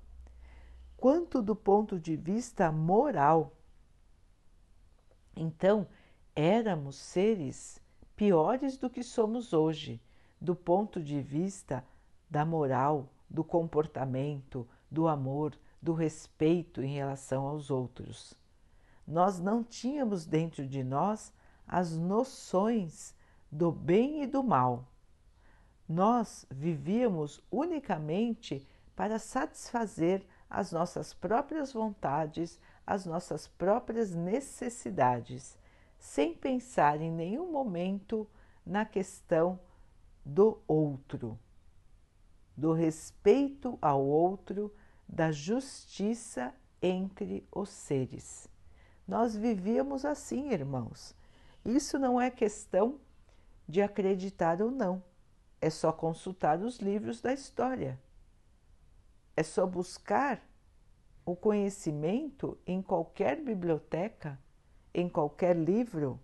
quanto 1.01 1.41
do 1.41 1.55
ponto 1.55 1.99
de 1.99 2.15
vista 2.15 2.71
moral. 2.71 3.57
Então, 5.35 5.87
éramos 6.35 6.95
seres 6.95 7.81
piores 8.15 8.77
do 8.77 8.87
que 8.87 9.01
somos 9.01 9.51
hoje, 9.51 9.99
do 10.39 10.55
ponto 10.55 11.01
de 11.01 11.19
vista 11.19 11.83
da 12.29 12.45
moral, 12.45 13.09
do 13.27 13.43
comportamento, 13.43 14.67
do 14.91 15.07
amor, 15.07 15.57
do 15.81 15.91
respeito 15.91 16.83
em 16.83 16.93
relação 16.93 17.47
aos 17.47 17.71
outros. 17.71 18.35
Nós 19.07 19.39
não 19.39 19.63
tínhamos 19.63 20.27
dentro 20.27 20.67
de 20.67 20.83
nós 20.83 21.33
as 21.67 21.97
noções 21.97 23.15
do 23.51 23.71
bem 23.71 24.21
e 24.21 24.27
do 24.27 24.43
mal. 24.43 24.87
Nós 25.89 26.45
vivíamos 26.51 27.41
unicamente 27.49 28.67
para 28.95 29.17
satisfazer 29.17 30.23
as 30.51 30.73
nossas 30.73 31.13
próprias 31.13 31.71
vontades, 31.71 32.59
as 32.85 33.05
nossas 33.05 33.47
próprias 33.47 34.13
necessidades, 34.13 35.57
sem 35.97 36.33
pensar 36.33 36.99
em 36.99 37.09
nenhum 37.09 37.49
momento 37.49 38.27
na 38.65 38.83
questão 38.83 39.57
do 40.25 40.61
outro, 40.67 41.39
do 42.55 42.73
respeito 42.73 43.79
ao 43.81 44.03
outro, 44.03 44.73
da 45.07 45.31
justiça 45.31 46.53
entre 46.81 47.47
os 47.49 47.69
seres. 47.69 48.49
Nós 49.07 49.35
vivíamos 49.35 50.03
assim, 50.03 50.51
irmãos. 50.51 51.15
Isso 51.63 51.97
não 51.97 52.19
é 52.19 52.29
questão 52.29 52.99
de 53.67 53.81
acreditar 53.81 54.61
ou 54.61 54.69
não, 54.69 55.01
é 55.61 55.69
só 55.69 55.93
consultar 55.93 56.59
os 56.59 56.79
livros 56.79 57.21
da 57.21 57.31
história. 57.31 57.97
É 59.35 59.43
só 59.43 59.65
buscar 59.65 60.41
o 61.25 61.35
conhecimento 61.35 62.57
em 62.65 62.81
qualquer 62.81 63.41
biblioteca, 63.41 64.39
em 64.93 65.07
qualquer 65.07 65.55
livro 65.55 66.19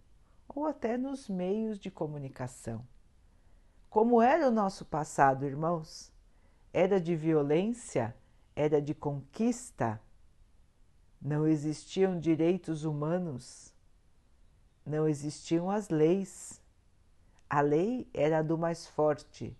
ou 0.47 0.65
até 0.65 0.97
nos 0.97 1.29
meios 1.29 1.77
de 1.79 1.91
comunicação. 1.91 2.85
Como 3.89 4.21
era 4.21 4.47
o 4.47 4.51
nosso 4.51 4.85
passado, 4.85 5.45
irmãos? 5.45 6.11
Era 6.73 6.99
de 6.99 7.15
violência, 7.15 8.15
era 8.55 8.81
de 8.81 8.93
conquista, 8.93 10.01
não 11.21 11.47
existiam 11.47 12.19
direitos 12.19 12.83
humanos, 12.83 13.73
não 14.85 15.07
existiam 15.07 15.69
as 15.69 15.89
leis. 15.89 16.61
A 17.49 17.61
lei 17.61 18.09
era 18.13 18.39
a 18.39 18.41
do 18.41 18.57
mais 18.57 18.87
forte, 18.87 19.55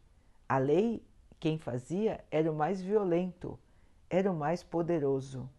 a 0.48 0.58
lei, 0.58 1.04
quem 1.40 1.58
fazia, 1.58 2.24
era 2.32 2.52
o 2.52 2.56
mais 2.56 2.82
violento, 2.82 3.60
era 4.10 4.32
o 4.32 4.36
mais 4.36 4.64
poderoso. 4.64 5.50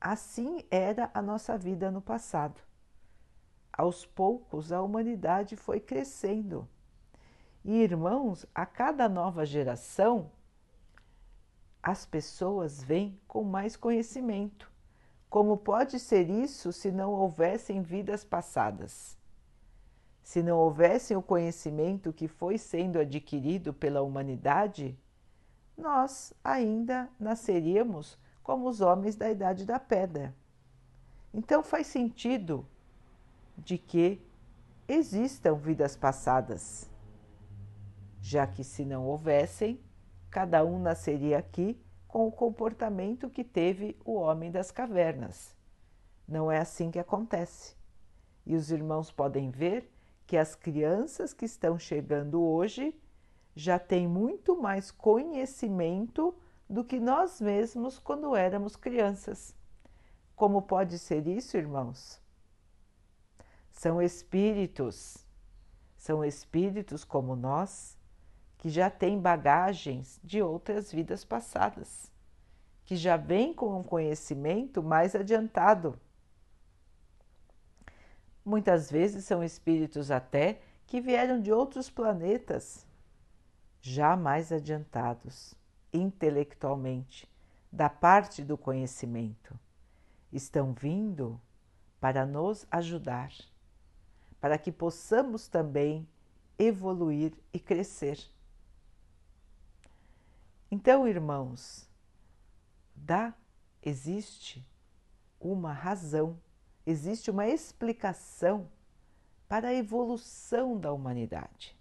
Assim 0.00 0.64
era 0.70 1.10
a 1.12 1.20
nossa 1.20 1.58
vida 1.58 1.90
no 1.90 2.00
passado. 2.00 2.60
Aos 3.72 4.06
poucos, 4.06 4.70
a 4.70 4.80
humanidade 4.82 5.56
foi 5.56 5.80
crescendo. 5.80 6.68
E 7.64 7.80
irmãos, 7.80 8.46
a 8.54 8.64
cada 8.66 9.08
nova 9.08 9.44
geração, 9.44 10.30
as 11.82 12.06
pessoas 12.06 12.82
vêm 12.82 13.18
com 13.26 13.42
mais 13.42 13.76
conhecimento. 13.76 14.70
Como 15.28 15.56
pode 15.56 15.98
ser 15.98 16.30
isso 16.30 16.72
se 16.72 16.92
não 16.92 17.10
houvessem 17.10 17.82
vidas 17.82 18.24
passadas? 18.24 19.18
Se 20.24 20.42
não 20.42 20.56
houvessem 20.56 21.14
o 21.14 21.22
conhecimento 21.22 22.10
que 22.10 22.26
foi 22.26 22.56
sendo 22.56 22.98
adquirido 22.98 23.74
pela 23.74 24.00
humanidade, 24.00 24.98
nós 25.76 26.32
ainda 26.42 27.10
nasceríamos 27.20 28.18
como 28.42 28.66
os 28.66 28.80
homens 28.80 29.16
da 29.16 29.30
Idade 29.30 29.66
da 29.66 29.78
Pedra. 29.78 30.34
Então 31.32 31.62
faz 31.62 31.88
sentido 31.88 32.66
de 33.58 33.76
que 33.76 34.18
existam 34.88 35.56
vidas 35.56 35.94
passadas, 35.94 36.90
já 38.22 38.46
que 38.46 38.64
se 38.64 38.82
não 38.82 39.06
houvessem, 39.06 39.78
cada 40.30 40.64
um 40.64 40.78
nasceria 40.78 41.36
aqui 41.36 41.78
com 42.08 42.26
o 42.26 42.32
comportamento 42.32 43.28
que 43.28 43.44
teve 43.44 43.94
o 44.02 44.14
homem 44.14 44.50
das 44.50 44.70
cavernas. 44.70 45.54
Não 46.26 46.50
é 46.50 46.58
assim 46.58 46.90
que 46.90 46.98
acontece. 46.98 47.76
E 48.46 48.56
os 48.56 48.70
irmãos 48.70 49.10
podem 49.10 49.50
ver 49.50 49.93
que 50.26 50.36
as 50.36 50.54
crianças 50.54 51.32
que 51.32 51.44
estão 51.44 51.78
chegando 51.78 52.42
hoje 52.42 52.94
já 53.54 53.78
têm 53.78 54.08
muito 54.08 54.60
mais 54.60 54.90
conhecimento 54.90 56.34
do 56.68 56.82
que 56.82 56.98
nós 56.98 57.40
mesmos 57.40 57.98
quando 57.98 58.34
éramos 58.34 58.74
crianças. 58.74 59.54
Como 60.34 60.62
pode 60.62 60.98
ser 60.98 61.26
isso, 61.28 61.56
irmãos? 61.56 62.20
São 63.70 64.00
espíritos, 64.00 65.24
são 65.96 66.24
espíritos 66.24 67.04
como 67.04 67.36
nós, 67.36 67.96
que 68.58 68.68
já 68.68 68.88
têm 68.88 69.20
bagagens 69.20 70.18
de 70.24 70.40
outras 70.40 70.90
vidas 70.90 71.24
passadas, 71.24 72.10
que 72.84 72.96
já 72.96 73.16
vêm 73.16 73.52
com 73.52 73.78
um 73.78 73.82
conhecimento 73.82 74.82
mais 74.82 75.14
adiantado. 75.14 75.98
Muitas 78.44 78.90
vezes 78.90 79.24
são 79.24 79.42
espíritos 79.42 80.10
até 80.10 80.60
que 80.86 81.00
vieram 81.00 81.40
de 81.40 81.50
outros 81.50 81.88
planetas, 81.88 82.86
já 83.80 84.16
mais 84.16 84.52
adiantados 84.52 85.54
intelectualmente 85.92 87.28
da 87.70 87.88
parte 87.88 88.42
do 88.42 88.58
conhecimento. 88.58 89.58
Estão 90.32 90.72
vindo 90.72 91.40
para 92.00 92.26
nos 92.26 92.66
ajudar, 92.70 93.32
para 94.40 94.58
que 94.58 94.70
possamos 94.70 95.48
também 95.48 96.06
evoluir 96.58 97.32
e 97.52 97.58
crescer. 97.58 98.18
Então, 100.70 101.06
irmãos, 101.06 101.88
dá, 102.94 103.32
existe 103.82 104.66
uma 105.40 105.72
razão, 105.72 106.38
existe 106.86 107.30
uma 107.30 107.46
explicação 107.46 108.68
para 109.48 109.68
a 109.68 109.74
evolução 109.74 110.78
da 110.78 110.92
humanidade. 110.92 111.76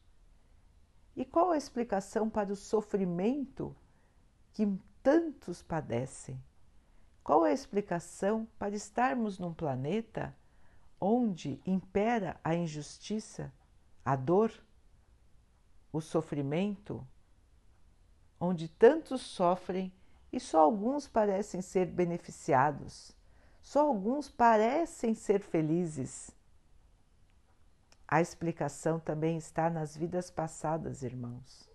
E 1.16 1.24
qual 1.24 1.52
a 1.52 1.58
explicação 1.58 2.30
para 2.30 2.52
o 2.52 2.56
sofrimento 2.56 3.76
que 4.52 4.68
tantos 5.02 5.62
padecem? 5.62 6.42
Qual 7.24 7.44
a 7.44 7.52
explicação 7.52 8.48
para 8.58 8.76
estarmos 8.76 9.38
num 9.38 9.54
planeta 9.54 10.36
onde 11.00 11.62
impera 11.66 12.39
a 12.44 12.56
injustiça, 12.56 13.54
a 14.04 14.16
dor, 14.16 14.52
o 15.92 16.02
sofrimento, 16.02 17.06
onde 18.39 18.68
tantos 18.68 19.22
sofrem 19.22 19.94
e 20.32 20.39
só 20.39 20.62
alguns 20.62 21.08
parecem 21.08 21.62
ser 21.62 21.86
beneficiados, 21.86 23.16
só 23.63 23.88
alguns 23.88 24.30
parecem 24.30 25.15
ser 25.15 25.39
felizes? 25.39 26.30
A 28.06 28.19
explicação 28.19 28.99
também 28.99 29.38
está 29.38 29.69
nas 29.69 29.95
vidas 29.95 30.30
passadas, 30.30 31.02
irmãos. 31.02 31.67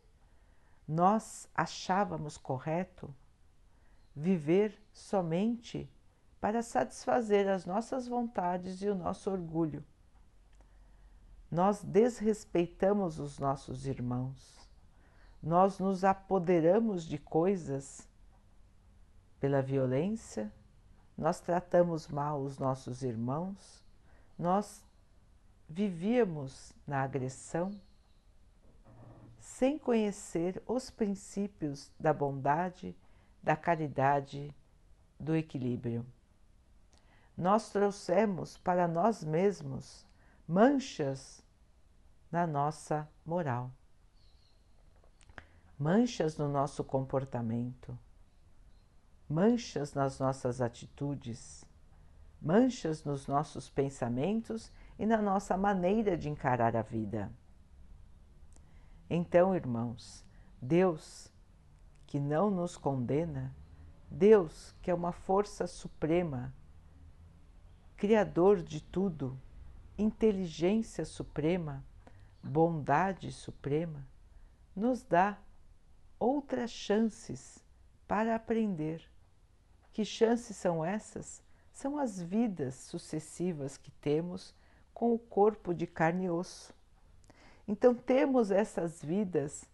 Nós 0.86 1.48
achávamos 1.54 2.36
correto 2.36 3.12
viver 4.14 4.78
somente 4.92 5.90
para 6.38 6.62
satisfazer 6.62 7.48
as 7.48 7.64
nossas 7.64 8.06
vontades 8.06 8.82
e 8.82 8.88
o 8.88 8.94
nosso 8.94 9.30
orgulho. 9.30 9.82
Nós 11.50 11.82
desrespeitamos 11.82 13.18
os 13.18 13.38
nossos 13.38 13.86
irmãos, 13.86 14.68
nós 15.42 15.78
nos 15.78 16.04
apoderamos 16.04 17.04
de 17.04 17.16
coisas 17.16 18.06
pela 19.40 19.62
violência, 19.62 20.52
nós 21.18 21.40
tratamos 21.40 22.06
mal 22.06 22.40
os 22.40 22.58
nossos 22.58 23.02
irmãos, 23.02 23.84
nós 24.38 24.84
vivíamos 25.68 26.72
na 26.86 27.02
agressão 27.02 27.72
sem 29.40 29.76
conhecer 29.76 30.62
os 30.64 30.90
princípios 30.90 31.90
da 31.98 32.12
bondade, 32.12 32.96
da 33.42 33.56
caridade, 33.56 34.54
do 35.18 35.34
equilíbrio. 35.34 36.06
Nós 37.36 37.70
trouxemos 37.70 38.56
para 38.56 38.86
nós 38.86 39.24
mesmos 39.24 40.06
manchas 40.46 41.42
na 42.30 42.46
nossa 42.46 43.08
moral, 43.26 43.72
manchas 45.76 46.36
no 46.36 46.48
nosso 46.48 46.84
comportamento, 46.84 47.98
manchas 49.28 49.92
nas 49.94 50.18
nossas 50.18 50.60
atitudes, 50.60 51.64
manchas 52.40 53.04
nos 53.04 53.26
nossos 53.26 53.68
pensamentos 53.68 54.72
e 54.98 55.04
na 55.04 55.20
nossa 55.20 55.56
maneira 55.56 56.16
de 56.16 56.28
encarar 56.28 56.76
a 56.76 56.82
vida. 56.82 57.30
Então, 59.10 59.54
irmãos, 59.54 60.24
Deus, 60.60 61.32
que 62.06 62.18
não 62.18 62.50
nos 62.50 62.76
condena, 62.76 63.54
Deus, 64.10 64.74
que 64.80 64.90
é 64.90 64.94
uma 64.94 65.12
força 65.12 65.66
suprema, 65.66 66.52
Criador 67.98 68.62
de 68.62 68.80
tudo, 68.80 69.36
inteligência 69.98 71.04
suprema, 71.04 71.84
bondade 72.40 73.32
suprema, 73.32 74.06
nos 74.74 75.02
dá 75.02 75.36
outras 76.16 76.70
chances 76.70 77.58
para 78.06 78.36
aprender. 78.36 79.02
Que 79.98 80.04
chances 80.04 80.56
são 80.56 80.84
essas? 80.84 81.42
São 81.72 81.98
as 81.98 82.22
vidas 82.22 82.76
sucessivas 82.76 83.76
que 83.76 83.90
temos 83.90 84.54
com 84.94 85.12
o 85.12 85.18
corpo 85.18 85.74
de 85.74 85.88
carne 85.88 86.26
e 86.26 86.30
osso. 86.30 86.72
Então, 87.66 87.96
temos 87.96 88.52
essas 88.52 89.02
vidas 89.02 89.64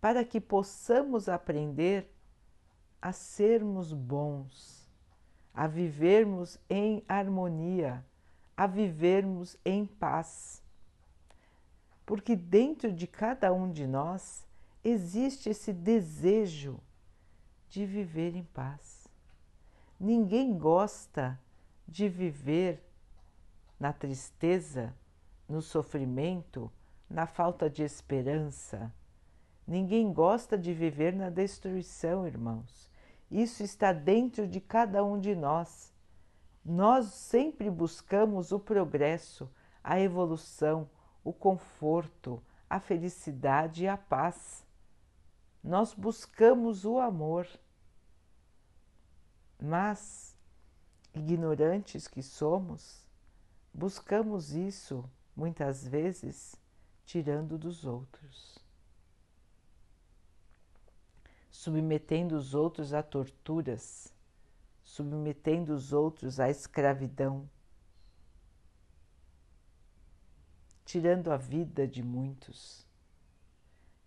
para 0.00 0.24
que 0.24 0.40
possamos 0.40 1.28
aprender 1.28 2.12
a 3.00 3.12
sermos 3.12 3.92
bons, 3.92 4.90
a 5.54 5.68
vivermos 5.68 6.58
em 6.68 7.04
harmonia, 7.06 8.04
a 8.56 8.66
vivermos 8.66 9.56
em 9.64 9.86
paz. 9.86 10.60
Porque 12.04 12.34
dentro 12.34 12.92
de 12.92 13.06
cada 13.06 13.52
um 13.52 13.70
de 13.70 13.86
nós 13.86 14.44
existe 14.82 15.48
esse 15.48 15.72
desejo 15.72 16.80
de 17.68 17.86
viver 17.86 18.34
em 18.34 18.42
paz. 18.42 18.99
Ninguém 20.00 20.56
gosta 20.56 21.38
de 21.86 22.08
viver 22.08 22.82
na 23.78 23.92
tristeza, 23.92 24.94
no 25.46 25.60
sofrimento, 25.60 26.72
na 27.08 27.26
falta 27.26 27.68
de 27.68 27.82
esperança. 27.82 28.90
Ninguém 29.66 30.10
gosta 30.10 30.56
de 30.56 30.72
viver 30.72 31.14
na 31.14 31.28
destruição, 31.28 32.26
irmãos. 32.26 32.90
Isso 33.30 33.62
está 33.62 33.92
dentro 33.92 34.48
de 34.48 34.58
cada 34.58 35.04
um 35.04 35.20
de 35.20 35.34
nós. 35.34 35.92
Nós 36.64 37.06
sempre 37.06 37.70
buscamos 37.70 38.52
o 38.52 38.58
progresso, 38.58 39.50
a 39.84 40.00
evolução, 40.00 40.88
o 41.22 41.30
conforto, 41.30 42.42
a 42.70 42.80
felicidade 42.80 43.84
e 43.84 43.88
a 43.88 43.98
paz. 43.98 44.64
Nós 45.62 45.92
buscamos 45.92 46.86
o 46.86 46.98
amor. 46.98 47.46
Mas, 49.60 50.34
ignorantes 51.12 52.08
que 52.08 52.22
somos, 52.22 53.06
buscamos 53.74 54.52
isso 54.52 55.04
muitas 55.36 55.86
vezes 55.86 56.56
tirando 57.04 57.58
dos 57.58 57.84
outros, 57.84 58.58
submetendo 61.50 62.36
os 62.36 62.54
outros 62.54 62.94
a 62.94 63.02
torturas, 63.02 64.14
submetendo 64.82 65.74
os 65.74 65.92
outros 65.92 66.40
à 66.40 66.48
escravidão, 66.48 67.48
tirando 70.86 71.30
a 71.30 71.36
vida 71.36 71.86
de 71.86 72.02
muitos. 72.02 72.86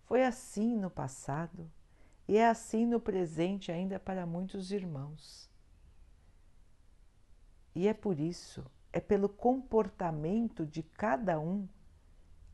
Foi 0.04 0.24
assim 0.24 0.76
no 0.76 0.90
passado 0.90 1.70
e 2.26 2.36
é 2.36 2.48
assim 2.48 2.86
no 2.86 2.98
presente 2.98 3.70
ainda 3.70 3.98
para 3.98 4.26
muitos 4.26 4.72
irmãos. 4.72 5.50
E 7.74 7.88
é 7.88 7.92
por 7.92 8.18
isso, 8.18 8.64
é 8.92 9.00
pelo 9.00 9.28
comportamento 9.28 10.64
de 10.64 10.82
cada 10.82 11.38
um, 11.38 11.68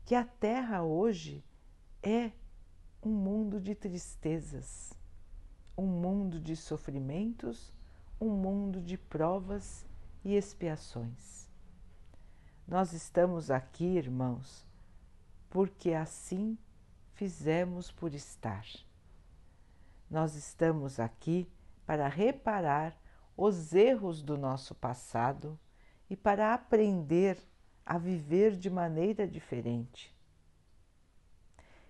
que 0.03 0.15
a 0.15 0.25
Terra 0.25 0.83
hoje 0.83 1.43
é 2.01 2.31
um 3.03 3.11
mundo 3.11 3.61
de 3.61 3.75
tristezas, 3.75 4.93
um 5.77 5.85
mundo 5.85 6.39
de 6.39 6.55
sofrimentos, 6.55 7.71
um 8.19 8.29
mundo 8.29 8.81
de 8.81 8.97
provas 8.97 9.85
e 10.23 10.35
expiações. 10.35 11.47
Nós 12.67 12.93
estamos 12.93 13.51
aqui, 13.51 13.85
irmãos, 13.85 14.65
porque 15.49 15.93
assim 15.93 16.57
fizemos 17.13 17.91
por 17.91 18.13
estar. 18.13 18.65
Nós 20.11 20.35
estamos 20.35 20.99
aqui 20.99 21.49
para 21.85 22.09
reparar 22.09 22.99
os 23.37 23.73
erros 23.73 24.21
do 24.21 24.37
nosso 24.37 24.75
passado 24.75 25.57
e 26.09 26.17
para 26.17 26.53
aprender 26.53 27.39
a 27.85 27.97
viver 27.97 28.57
de 28.57 28.69
maneira 28.69 29.25
diferente. 29.25 30.13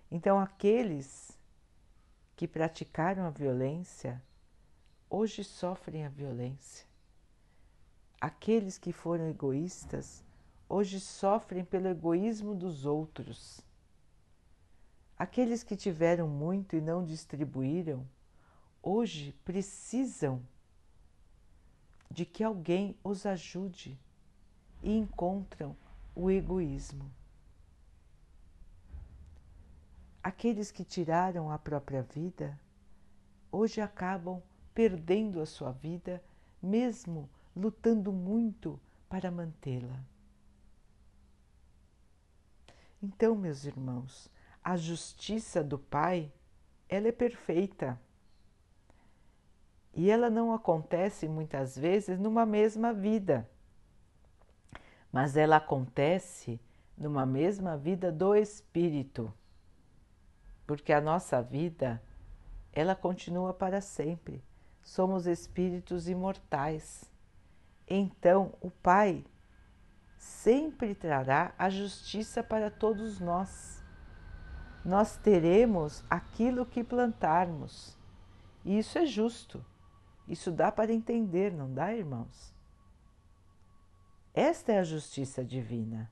Então, 0.08 0.38
aqueles 0.38 1.36
que 2.36 2.46
praticaram 2.46 3.26
a 3.26 3.30
violência 3.30 4.22
hoje 5.10 5.42
sofrem 5.42 6.06
a 6.06 6.08
violência. 6.08 6.86
Aqueles 8.20 8.78
que 8.78 8.92
foram 8.92 9.28
egoístas 9.28 10.24
hoje 10.68 11.00
sofrem 11.00 11.64
pelo 11.64 11.88
egoísmo 11.88 12.54
dos 12.54 12.86
outros. 12.86 13.60
Aqueles 15.22 15.62
que 15.62 15.76
tiveram 15.76 16.26
muito 16.26 16.74
e 16.74 16.80
não 16.80 17.04
distribuíram, 17.04 18.04
hoje 18.82 19.32
precisam 19.44 20.42
de 22.10 22.26
que 22.26 22.42
alguém 22.42 22.96
os 23.04 23.24
ajude 23.24 23.96
e 24.82 24.90
encontram 24.90 25.76
o 26.12 26.28
egoísmo. 26.28 27.08
Aqueles 30.20 30.72
que 30.72 30.84
tiraram 30.84 31.52
a 31.52 31.56
própria 31.56 32.02
vida, 32.02 32.58
hoje 33.52 33.80
acabam 33.80 34.42
perdendo 34.74 35.40
a 35.40 35.46
sua 35.46 35.70
vida, 35.70 36.20
mesmo 36.60 37.30
lutando 37.54 38.12
muito 38.12 38.76
para 39.08 39.30
mantê-la. 39.30 40.02
Então, 43.00 43.36
meus 43.36 43.64
irmãos, 43.64 44.28
a 44.62 44.76
justiça 44.76 45.62
do 45.62 45.78
Pai, 45.78 46.32
ela 46.88 47.08
é 47.08 47.12
perfeita. 47.12 47.98
E 49.94 50.10
ela 50.10 50.30
não 50.30 50.52
acontece 50.52 51.28
muitas 51.28 51.76
vezes 51.76 52.18
numa 52.18 52.46
mesma 52.46 52.94
vida, 52.94 53.48
mas 55.10 55.36
ela 55.36 55.56
acontece 55.56 56.60
numa 56.96 57.26
mesma 57.26 57.76
vida 57.76 58.10
do 58.10 58.34
espírito. 58.34 59.32
Porque 60.66 60.92
a 60.92 61.00
nossa 61.00 61.42
vida, 61.42 62.02
ela 62.72 62.94
continua 62.94 63.52
para 63.52 63.80
sempre. 63.80 64.42
Somos 64.82 65.26
espíritos 65.26 66.08
imortais. 66.08 67.04
Então, 67.86 68.54
o 68.60 68.70
Pai 68.70 69.24
sempre 70.16 70.94
trará 70.94 71.52
a 71.58 71.68
justiça 71.68 72.42
para 72.42 72.70
todos 72.70 73.20
nós 73.20 73.81
nós 74.84 75.16
teremos 75.16 76.04
aquilo 76.10 76.66
que 76.66 76.82
plantarmos. 76.82 77.96
E 78.64 78.78
isso 78.78 78.98
é 78.98 79.06
justo. 79.06 79.64
Isso 80.26 80.50
dá 80.50 80.70
para 80.70 80.92
entender, 80.92 81.52
não 81.52 81.72
dá, 81.72 81.92
irmãos? 81.92 82.52
Esta 84.34 84.72
é 84.72 84.78
a 84.78 84.84
justiça 84.84 85.44
divina. 85.44 86.10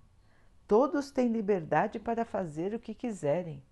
Todos 0.66 1.10
têm 1.10 1.28
liberdade 1.28 1.98
para 1.98 2.24
fazer 2.24 2.74
o 2.74 2.78
que 2.78 2.94
quiserem, 2.94 3.62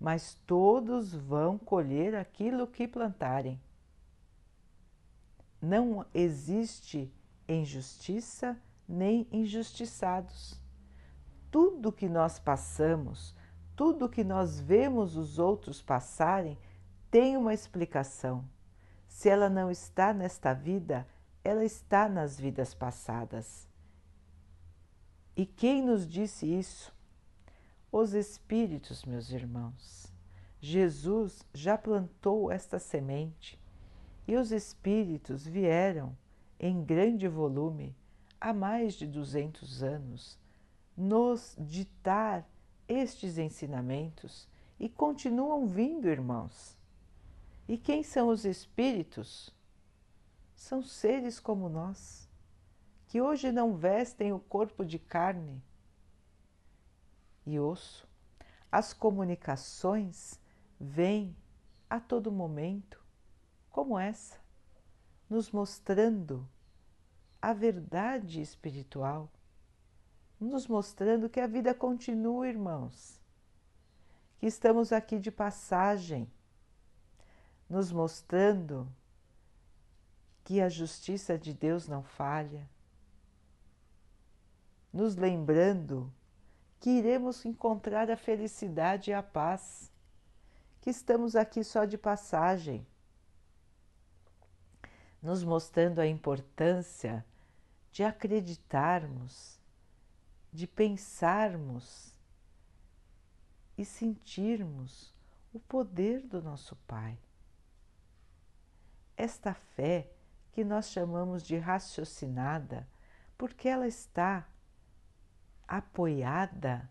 mas 0.00 0.34
todos 0.46 1.14
vão 1.14 1.58
colher 1.58 2.16
aquilo 2.16 2.66
que 2.66 2.88
plantarem. 2.88 3.60
Não 5.60 6.04
existe 6.12 7.12
injustiça 7.48 8.60
nem 8.88 9.28
injustiçados. 9.30 10.60
Tudo 11.50 11.92
que 11.92 12.08
nós 12.08 12.38
passamos, 12.38 13.36
tudo 13.74 14.08
que 14.08 14.22
nós 14.22 14.60
vemos 14.60 15.16
os 15.16 15.38
outros 15.38 15.82
passarem 15.82 16.58
tem 17.10 17.36
uma 17.36 17.54
explicação. 17.54 18.44
Se 19.08 19.28
ela 19.28 19.48
não 19.48 19.70
está 19.70 20.12
nesta 20.12 20.52
vida, 20.52 21.06
ela 21.44 21.64
está 21.64 22.08
nas 22.08 22.38
vidas 22.38 22.74
passadas. 22.74 23.68
E 25.36 25.46
quem 25.46 25.82
nos 25.82 26.06
disse 26.06 26.46
isso? 26.46 26.94
Os 27.90 28.14
Espíritos, 28.14 29.04
meus 29.04 29.30
irmãos. 29.30 30.12
Jesus 30.60 31.44
já 31.52 31.76
plantou 31.76 32.50
esta 32.50 32.78
semente 32.78 33.60
e 34.28 34.36
os 34.36 34.52
Espíritos 34.52 35.44
vieram 35.44 36.16
em 36.60 36.84
grande 36.84 37.26
volume 37.26 37.96
há 38.40 38.52
mais 38.52 38.94
de 38.94 39.06
200 39.06 39.82
anos 39.82 40.38
nos 40.96 41.56
ditar 41.58 42.46
estes 42.88 43.38
ensinamentos 43.38 44.48
e 44.78 44.88
continuam 44.88 45.66
vindo, 45.66 46.08
irmãos. 46.08 46.76
E 47.68 47.76
quem 47.78 48.02
são 48.02 48.28
os 48.28 48.44
espíritos? 48.44 49.54
são 50.62 50.80
seres 50.80 51.40
como 51.40 51.68
nós, 51.68 52.28
que 53.08 53.20
hoje 53.20 53.50
não 53.50 53.74
vestem 53.74 54.32
o 54.32 54.38
corpo 54.38 54.84
de 54.84 54.96
carne 54.96 55.60
e 57.44 57.58
osso. 57.58 58.08
As 58.70 58.92
comunicações 58.92 60.38
vêm 60.78 61.36
a 61.90 61.98
todo 61.98 62.30
momento, 62.30 63.04
como 63.70 63.98
essa, 63.98 64.38
nos 65.28 65.50
mostrando 65.50 66.48
a 67.40 67.52
verdade 67.52 68.40
espiritual, 68.40 69.28
nos 70.42 70.66
mostrando 70.66 71.28
que 71.28 71.40
a 71.40 71.46
vida 71.46 71.74
continua, 71.74 72.48
irmãos, 72.48 73.20
que 74.38 74.46
estamos 74.46 74.92
aqui 74.92 75.18
de 75.18 75.30
passagem, 75.30 76.30
nos 77.68 77.92
mostrando 77.92 78.88
que 80.44 80.60
a 80.60 80.68
justiça 80.68 81.38
de 81.38 81.54
Deus 81.54 81.86
não 81.86 82.02
falha, 82.02 82.68
nos 84.92 85.16
lembrando 85.16 86.12
que 86.80 86.90
iremos 86.90 87.44
encontrar 87.44 88.10
a 88.10 88.16
felicidade 88.16 89.10
e 89.10 89.14
a 89.14 89.22
paz, 89.22 89.90
que 90.80 90.90
estamos 90.90 91.36
aqui 91.36 91.62
só 91.62 91.84
de 91.84 91.96
passagem, 91.96 92.84
nos 95.22 95.44
mostrando 95.44 96.00
a 96.00 96.06
importância 96.06 97.24
de 97.92 98.02
acreditarmos, 98.02 99.61
de 100.52 100.66
pensarmos 100.66 102.12
e 103.76 103.84
sentirmos 103.84 105.14
o 105.52 105.58
poder 105.58 106.26
do 106.26 106.42
nosso 106.42 106.76
Pai. 106.86 107.18
Esta 109.16 109.54
fé 109.54 110.10
que 110.52 110.62
nós 110.62 110.90
chamamos 110.90 111.42
de 111.42 111.56
raciocinada, 111.56 112.86
porque 113.38 113.68
ela 113.68 113.86
está 113.86 114.46
apoiada 115.66 116.88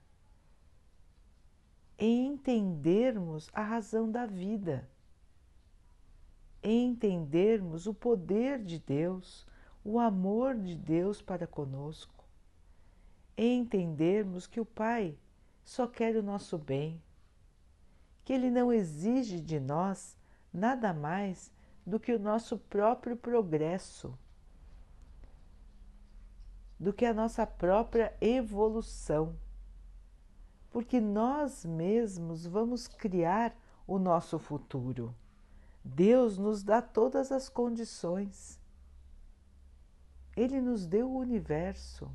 em 1.97 2.34
entendermos 2.34 3.47
a 3.54 3.62
razão 3.62 4.10
da 4.12 4.26
vida, 4.26 4.89
em 6.63 6.89
entendermos 6.89 7.86
o 7.86 7.93
poder 7.93 8.63
de 8.63 8.80
Deus, 8.80 9.45
o 9.84 10.00
amor 10.00 10.56
de 10.56 10.76
Deus 10.76 11.21
para 11.21 11.45
conosco, 11.45 12.21
entendermos 13.45 14.47
que 14.47 14.60
o 14.60 14.65
Pai 14.65 15.17
só 15.63 15.88
quer 15.88 16.15
o 16.15 16.23
nosso 16.23 16.58
bem, 16.58 17.01
que 18.23 18.34
Ele 18.34 18.49
não 18.49 18.71
exige 18.71 19.39
de 19.39 19.60
nós 19.60 20.17
nada 20.54 20.93
mais 20.93 21.51
do 21.86 21.99
que 21.99 22.13
o 22.13 22.19
nosso 22.19 22.58
próprio 22.58 23.15
progresso 23.15 24.17
do 26.82 26.91
que 26.91 27.06
a 27.06 27.13
nossa 27.13 27.45
própria 27.45 28.12
evolução. 28.19 29.36
Porque 30.71 30.99
nós 30.99 31.63
mesmos 31.63 32.47
vamos 32.47 32.88
criar 32.88 33.56
o 33.86 33.99
nosso 33.99 34.39
futuro. 34.39 35.13
Deus 35.86 36.39
nos 36.39 36.63
dá 36.63 36.82
todas 36.82 37.32
as 37.32 37.47
condições. 37.47 38.60
Ele 40.36 40.60
nos 40.60 40.88
deu 40.88 41.08
o 41.08 41.19
universo. 41.19 42.10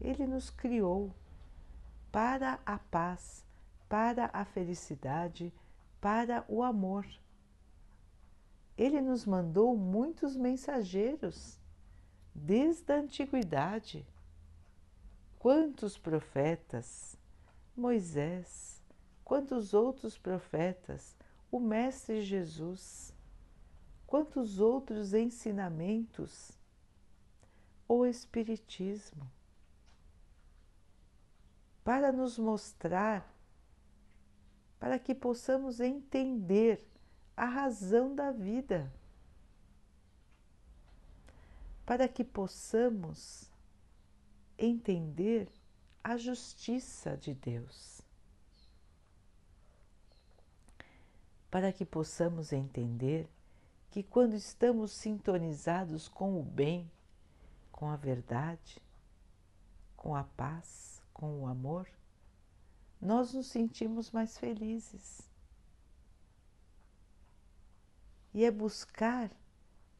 Ele 0.00 0.26
nos 0.26 0.50
criou 0.50 1.12
para 2.12 2.60
a 2.64 2.78
paz, 2.78 3.44
para 3.88 4.30
a 4.32 4.44
felicidade, 4.44 5.52
para 6.00 6.44
o 6.48 6.62
amor. 6.62 7.06
Ele 8.76 9.00
nos 9.00 9.26
mandou 9.26 9.76
muitos 9.76 10.36
mensageiros 10.36 11.58
desde 12.34 12.92
a 12.92 12.96
antiguidade. 12.96 14.06
Quantos 15.38 15.98
profetas, 15.98 17.16
Moisés, 17.76 18.82
quantos 19.24 19.74
outros 19.74 20.16
profetas, 20.16 21.16
o 21.50 21.58
Mestre 21.58 22.22
Jesus, 22.22 23.12
quantos 24.06 24.60
outros 24.60 25.12
ensinamentos, 25.12 26.52
o 27.88 28.04
Espiritismo, 28.06 29.28
para 31.88 32.12
nos 32.12 32.38
mostrar, 32.38 33.26
para 34.78 34.98
que 34.98 35.14
possamos 35.14 35.80
entender 35.80 36.86
a 37.34 37.46
razão 37.46 38.14
da 38.14 38.30
vida. 38.30 38.92
Para 41.86 42.06
que 42.06 42.22
possamos 42.22 43.50
entender 44.58 45.48
a 46.04 46.18
justiça 46.18 47.16
de 47.16 47.32
Deus, 47.32 48.02
para 51.50 51.72
que 51.72 51.86
possamos 51.86 52.52
entender 52.52 53.26
que 53.90 54.02
quando 54.02 54.34
estamos 54.34 54.92
sintonizados 54.92 56.06
com 56.06 56.38
o 56.38 56.42
bem, 56.42 56.90
com 57.72 57.88
a 57.88 57.96
verdade, 57.96 58.78
com 59.96 60.14
a 60.14 60.24
paz, 60.24 60.97
com 61.18 61.40
o 61.40 61.46
amor, 61.48 61.90
nós 63.00 63.34
nos 63.34 63.48
sentimos 63.48 64.12
mais 64.12 64.38
felizes. 64.38 65.28
E 68.32 68.44
é 68.44 68.50
buscar 68.52 69.28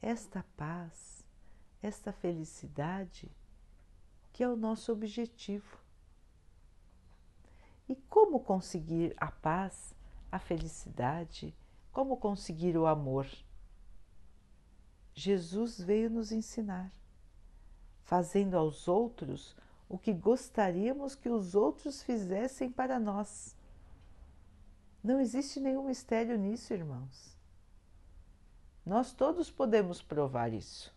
esta 0.00 0.44
paz, 0.56 1.24
esta 1.82 2.12
felicidade 2.12 3.28
que 4.32 4.44
é 4.44 4.48
o 4.48 4.54
nosso 4.54 4.92
objetivo. 4.92 5.76
E 7.88 7.96
como 7.96 8.38
conseguir 8.38 9.12
a 9.16 9.32
paz, 9.32 9.92
a 10.30 10.38
felicidade, 10.38 11.52
como 11.90 12.16
conseguir 12.16 12.76
o 12.76 12.86
amor? 12.86 13.26
Jesus 15.12 15.80
veio 15.80 16.08
nos 16.08 16.30
ensinar, 16.30 16.92
fazendo 18.04 18.56
aos 18.56 18.86
outros 18.86 19.56
o 19.88 19.98
que 19.98 20.12
gostaríamos 20.12 21.14
que 21.14 21.28
os 21.28 21.54
outros 21.54 22.02
fizessem 22.02 22.70
para 22.70 22.98
nós. 22.98 23.56
Não 25.02 25.20
existe 25.20 25.58
nenhum 25.58 25.86
mistério 25.86 26.36
nisso, 26.36 26.74
irmãos. 26.74 27.36
Nós 28.84 29.12
todos 29.12 29.50
podemos 29.50 30.02
provar 30.02 30.52
isso. 30.52 30.94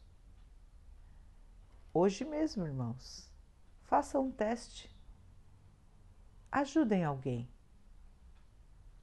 Hoje 1.94 2.26
mesmo, 2.26 2.66
irmãos, 2.66 3.30
façam 3.84 4.26
um 4.26 4.32
teste. 4.32 4.90
Ajudem 6.52 7.04
alguém. 7.04 7.50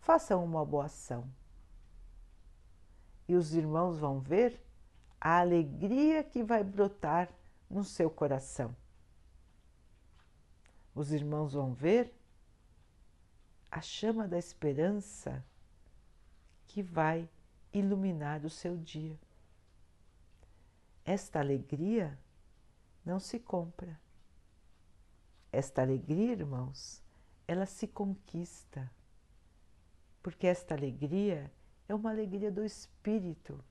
Façam 0.00 0.44
uma 0.44 0.64
boa 0.64 0.86
ação. 0.86 1.30
E 3.26 3.34
os 3.34 3.54
irmãos 3.54 3.98
vão 3.98 4.20
ver 4.20 4.60
a 5.20 5.40
alegria 5.40 6.24
que 6.24 6.42
vai 6.42 6.64
brotar 6.64 7.28
no 7.68 7.84
seu 7.84 8.10
coração. 8.10 8.74
Os 10.98 11.12
irmãos 11.12 11.52
vão 11.52 11.72
ver 11.72 12.12
a 13.70 13.80
chama 13.80 14.26
da 14.26 14.36
esperança 14.36 15.44
que 16.66 16.82
vai 16.82 17.30
iluminar 17.72 18.44
o 18.44 18.50
seu 18.50 18.76
dia. 18.76 19.16
Esta 21.04 21.38
alegria 21.38 22.18
não 23.04 23.20
se 23.20 23.38
compra. 23.38 23.96
Esta 25.52 25.82
alegria, 25.82 26.32
irmãos, 26.32 27.00
ela 27.46 27.64
se 27.64 27.86
conquista, 27.86 28.90
porque 30.20 30.48
esta 30.48 30.74
alegria 30.74 31.48
é 31.88 31.94
uma 31.94 32.10
alegria 32.10 32.50
do 32.50 32.64
espírito, 32.64 33.64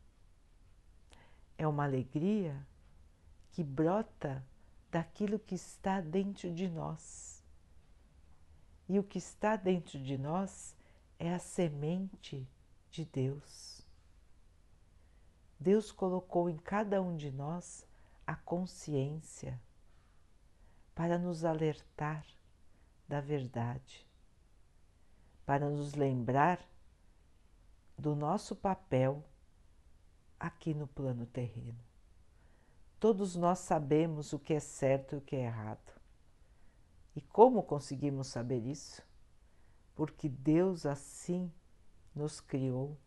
é 1.57 1.67
uma 1.67 1.83
alegria 1.83 2.65
que 3.51 3.65
brota 3.65 4.41
daquilo 4.91 5.39
que 5.39 5.55
está 5.55 6.01
dentro 6.01 6.53
de 6.53 6.67
nós. 6.67 7.43
E 8.89 8.97
o 8.97 9.03
que 9.03 9.17
está 9.17 9.55
dentro 9.55 9.99
de 9.99 10.17
nós 10.17 10.75
é 11.19 11.33
a 11.33 11.39
semente 11.39 12.47
de 12.89 13.03
Deus. 13.05 13.85
Deus 15.59 15.91
colocou 15.91 16.49
em 16.49 16.57
cada 16.57 17.01
um 17.01 17.17
de 17.17 17.31
nós 17.31 17.85
a 18.25 18.35
consciência 18.35 19.59
para 20.93 21.17
nos 21.17 21.43
alertar 21.43 22.25
da 23.07 23.21
verdade, 23.21 24.07
para 25.45 25.69
nos 25.69 25.93
lembrar 25.93 26.59
do 27.97 28.15
nosso 28.15 28.55
papel 28.55 29.23
aqui 30.39 30.73
no 30.73 30.87
plano 30.87 31.25
terreno. 31.25 31.86
Todos 32.99 33.35
nós 33.35 33.59
sabemos 33.59 34.33
o 34.33 34.39
que 34.39 34.53
é 34.53 34.59
certo 34.59 35.15
e 35.15 35.17
o 35.17 35.21
que 35.21 35.35
é 35.35 35.45
errado. 35.45 35.93
E 37.15 37.21
como 37.21 37.63
conseguimos 37.63 38.27
saber 38.27 38.65
isso? 38.65 39.01
Porque 39.95 40.29
Deus 40.29 40.85
assim 40.85 41.51
nos 42.15 42.39
criou. 42.39 42.97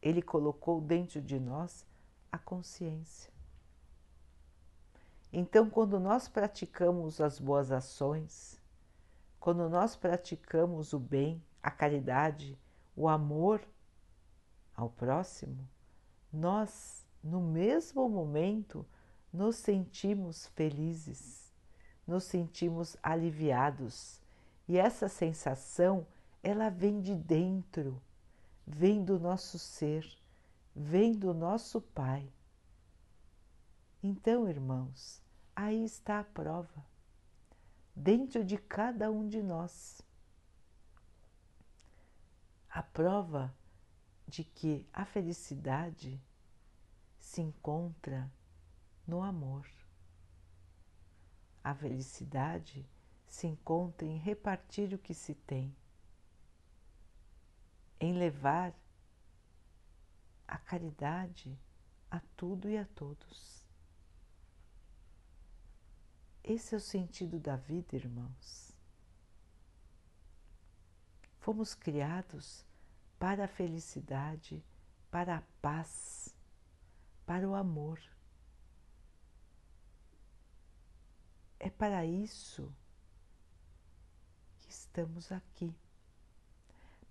Ele 0.00 0.22
colocou 0.22 0.80
dentro 0.80 1.20
de 1.20 1.38
nós 1.38 1.86
a 2.32 2.38
consciência. 2.38 3.30
Então, 5.32 5.70
quando 5.70 6.00
nós 6.00 6.28
praticamos 6.28 7.20
as 7.20 7.38
boas 7.38 7.70
ações, 7.70 8.60
quando 9.38 9.68
nós 9.68 9.94
praticamos 9.94 10.92
o 10.92 10.98
bem, 10.98 11.42
a 11.62 11.70
caridade, 11.70 12.58
o 12.96 13.08
amor 13.08 13.62
ao 14.74 14.90
próximo, 14.90 15.68
nós, 16.32 17.06
no 17.22 17.40
mesmo 17.40 18.08
momento, 18.08 18.86
nos 19.32 19.56
sentimos 19.56 20.46
felizes, 20.48 21.52
nos 22.06 22.24
sentimos 22.24 22.96
aliviados. 23.02 24.20
E 24.66 24.78
essa 24.78 25.08
sensação, 25.08 26.06
ela 26.42 26.68
vem 26.68 27.00
de 27.00 27.14
dentro, 27.14 28.00
vem 28.66 29.04
do 29.04 29.18
nosso 29.18 29.58
ser, 29.58 30.06
vem 30.74 31.12
do 31.12 31.34
nosso 31.34 31.80
Pai. 31.80 32.32
Então, 34.02 34.48
irmãos, 34.48 35.22
aí 35.54 35.84
está 35.84 36.20
a 36.20 36.24
prova, 36.24 36.86
dentro 37.94 38.44
de 38.44 38.56
cada 38.56 39.10
um 39.10 39.28
de 39.28 39.42
nós. 39.42 40.00
A 42.70 42.82
prova 42.82 43.54
de 44.26 44.44
que 44.44 44.88
a 44.92 45.04
felicidade 45.04 46.20
se 47.30 47.40
encontra 47.40 48.28
no 49.06 49.22
amor. 49.22 49.64
A 51.62 51.72
felicidade 51.72 52.84
se 53.24 53.46
encontra 53.46 54.04
em 54.04 54.18
repartir 54.18 54.92
o 54.92 54.98
que 54.98 55.14
se 55.14 55.36
tem, 55.36 55.72
em 58.00 58.18
levar 58.18 58.74
a 60.48 60.58
caridade 60.58 61.56
a 62.10 62.18
tudo 62.36 62.68
e 62.68 62.76
a 62.76 62.84
todos. 62.84 63.64
Esse 66.42 66.74
é 66.74 66.78
o 66.78 66.80
sentido 66.80 67.38
da 67.38 67.54
vida, 67.54 67.94
irmãos. 67.94 68.72
Fomos 71.38 71.76
criados 71.76 72.66
para 73.20 73.44
a 73.44 73.48
felicidade, 73.48 74.64
para 75.12 75.36
a 75.36 75.42
paz, 75.62 76.34
para 77.30 77.48
o 77.48 77.54
amor. 77.54 78.00
É 81.60 81.70
para 81.70 82.04
isso 82.04 82.74
que 84.58 84.68
estamos 84.68 85.30
aqui 85.30 85.72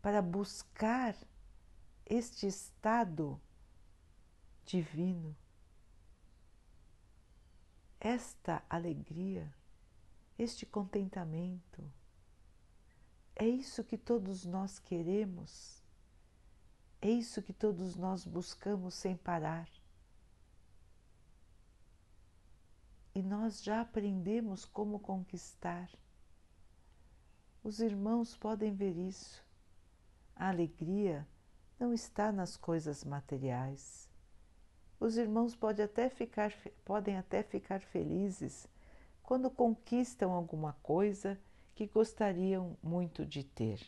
para 0.01 0.21
buscar 0.21 1.15
este 2.05 2.45
estado 2.47 3.39
divino, 4.65 5.33
esta 7.97 8.61
alegria, 8.69 9.49
este 10.37 10.65
contentamento. 10.65 11.89
É 13.37 13.47
isso 13.47 13.85
que 13.85 13.97
todos 13.97 14.43
nós 14.43 14.79
queremos, 14.79 15.81
é 17.01 17.09
isso 17.09 17.41
que 17.41 17.53
todos 17.53 17.95
nós 17.95 18.25
buscamos 18.25 18.95
sem 18.95 19.15
parar. 19.15 19.78
E 23.19 23.21
nós 23.21 23.61
já 23.61 23.81
aprendemos 23.81 24.63
como 24.63 24.97
conquistar. 24.97 25.89
Os 27.61 27.81
irmãos 27.81 28.37
podem 28.37 28.73
ver 28.73 28.95
isso. 28.95 29.45
A 30.33 30.47
alegria 30.47 31.27
não 31.77 31.91
está 31.93 32.31
nas 32.31 32.55
coisas 32.55 33.03
materiais. 33.03 34.09
Os 35.01 35.17
irmãos 35.17 35.53
podem 35.53 35.83
até 35.83 36.07
ficar, 36.09 36.53
podem 36.85 37.17
até 37.17 37.43
ficar 37.43 37.81
felizes 37.81 38.69
quando 39.21 39.51
conquistam 39.51 40.31
alguma 40.31 40.71
coisa 40.81 41.37
que 41.75 41.87
gostariam 41.87 42.77
muito 42.81 43.25
de 43.25 43.43
ter, 43.43 43.85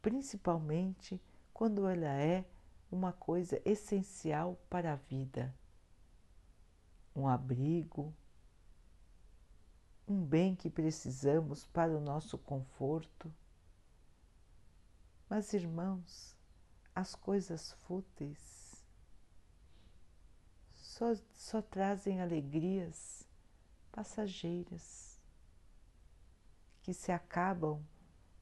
principalmente 0.00 1.20
quando 1.52 1.86
ela 1.86 2.08
é 2.08 2.42
uma 2.90 3.12
coisa 3.12 3.60
essencial 3.66 4.58
para 4.70 4.94
a 4.94 4.96
vida. 4.96 5.54
Um 7.14 7.28
abrigo, 7.28 8.14
um 10.06 10.24
bem 10.24 10.54
que 10.54 10.70
precisamos 10.70 11.66
para 11.66 11.96
o 11.96 12.00
nosso 12.00 12.38
conforto. 12.38 13.32
Mas, 15.28 15.52
irmãos, 15.52 16.36
as 16.94 17.14
coisas 17.14 17.72
fúteis 17.72 18.84
só, 20.72 21.14
só 21.32 21.62
trazem 21.62 22.20
alegrias 22.20 23.26
passageiras 23.90 25.18
que 26.82 26.92
se 26.92 27.12
acabam 27.12 27.82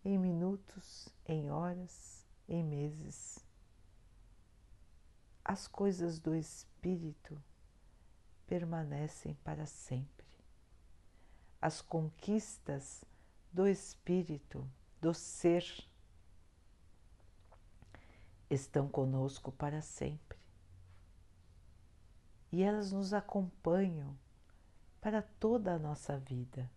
em 0.04 0.18
minutos, 0.18 1.09
em 1.26 1.50
horas, 1.50 2.26
em 2.48 2.64
meses. 2.64 3.44
As 5.44 5.68
coisas 5.68 6.18
do 6.18 6.35
espírito 6.35 7.40
permanecem 8.50 9.34
para 9.44 9.64
sempre. 9.64 10.26
As 11.62 11.80
conquistas 11.80 13.04
do 13.52 13.68
espírito, 13.68 14.68
do 15.00 15.14
ser, 15.14 15.64
estão 18.50 18.88
conosco 18.88 19.52
para 19.52 19.80
sempre. 19.80 20.36
E 22.50 22.60
elas 22.60 22.90
nos 22.90 23.14
acompanham 23.14 24.18
para 25.00 25.22
toda 25.22 25.74
a 25.74 25.78
nossa 25.78 26.18
vida. 26.18 26.68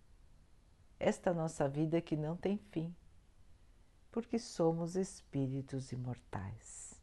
Esta 0.99 1.33
nossa 1.33 1.67
vida 1.67 1.99
que 1.99 2.15
não 2.15 2.37
tem 2.37 2.59
fim, 2.69 2.95
porque 4.11 4.37
somos 4.37 4.95
espíritos 4.95 5.91
imortais. 5.91 7.01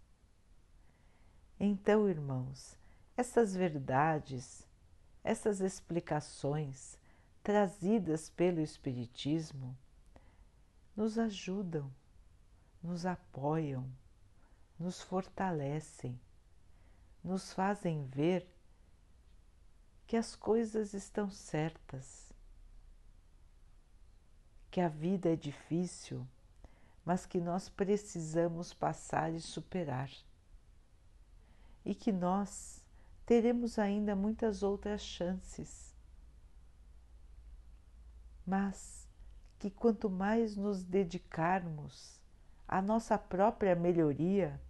Então, 1.59 2.09
irmãos, 2.09 2.79
essas 3.21 3.55
verdades, 3.55 4.67
essas 5.23 5.61
explicações 5.61 6.99
trazidas 7.43 8.29
pelo 8.31 8.61
Espiritismo 8.61 9.77
nos 10.97 11.19
ajudam, 11.19 11.91
nos 12.83 13.07
apoiam 13.07 13.91
nos 14.81 15.03
fortalecem, 15.03 16.19
nos 17.23 17.53
fazem 17.53 18.07
ver 18.07 18.49
que 20.07 20.17
as 20.17 20.35
coisas 20.35 20.95
estão 20.95 21.31
certas, 21.31 22.33
que 24.71 24.81
a 24.81 24.89
vida 24.89 25.31
é 25.31 25.37
difícil, 25.37 26.27
mas 27.05 27.27
que 27.27 27.39
nós 27.39 27.69
precisamos 27.69 28.73
passar 28.73 29.35
e 29.35 29.41
superar, 29.41 30.11
e 31.85 31.95
que 31.95 32.11
nós 32.11 32.80
teremos 33.31 33.79
ainda 33.79 34.17
muitas 34.17 34.65
outras 34.65 35.01
chances, 35.03 35.95
mas 38.45 39.09
que 39.57 39.71
quanto 39.71 40.11
mais 40.11 40.57
nos 40.57 40.83
dedicarmos 40.83 42.21
à 42.67 42.83
nossa 42.83 43.17
própria 43.17 43.77
melhoria, 43.77 44.61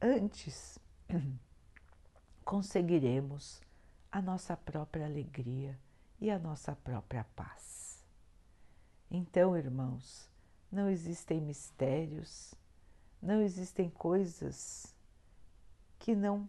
antes 0.00 0.78
conseguiremos 2.42 3.60
a 4.10 4.22
nossa 4.22 4.56
própria 4.56 5.04
alegria 5.04 5.78
e 6.18 6.30
a 6.30 6.38
nossa 6.38 6.74
própria 6.74 7.24
paz. 7.36 8.02
Então, 9.10 9.54
irmãos, 9.54 10.26
não 10.72 10.88
existem 10.88 11.38
mistérios, 11.38 12.54
não 13.20 13.42
existem 13.42 13.90
coisas 13.90 14.96
que 15.98 16.16
não 16.16 16.48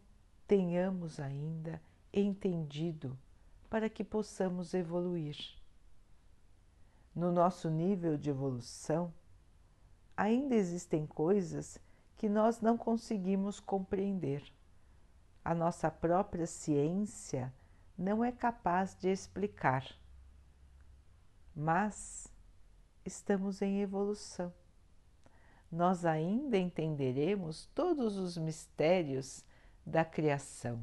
tenhamos 0.51 1.17
ainda 1.17 1.81
entendido 2.11 3.17
para 3.69 3.89
que 3.89 4.03
possamos 4.03 4.73
evoluir. 4.73 5.37
No 7.15 7.31
nosso 7.31 7.69
nível 7.69 8.17
de 8.17 8.31
evolução, 8.31 9.13
ainda 10.17 10.53
existem 10.53 11.07
coisas 11.07 11.79
que 12.17 12.27
nós 12.27 12.59
não 12.59 12.77
conseguimos 12.77 13.61
compreender. 13.61 14.43
A 15.41 15.55
nossa 15.55 15.89
própria 15.89 16.45
ciência 16.45 17.53
não 17.97 18.21
é 18.21 18.29
capaz 18.29 18.93
de 18.93 19.07
explicar, 19.07 19.87
mas 21.55 22.27
estamos 23.05 23.61
em 23.61 23.79
evolução. 23.79 24.53
Nós 25.71 26.03
ainda 26.03 26.57
entenderemos 26.57 27.67
todos 27.73 28.17
os 28.17 28.37
mistérios 28.37 29.45
da 29.85 30.05
criação, 30.05 30.81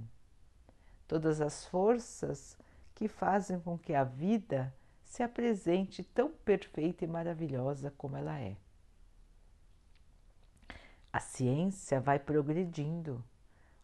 todas 1.06 1.40
as 1.40 1.64
forças 1.66 2.58
que 2.94 3.08
fazem 3.08 3.60
com 3.60 3.78
que 3.78 3.94
a 3.94 4.04
vida 4.04 4.74
se 5.04 5.22
apresente 5.22 6.02
tão 6.02 6.30
perfeita 6.30 7.04
e 7.04 7.08
maravilhosa 7.08 7.92
como 7.96 8.16
ela 8.16 8.38
é. 8.38 8.56
A 11.12 11.20
ciência 11.20 12.00
vai 12.00 12.18
progredindo, 12.18 13.24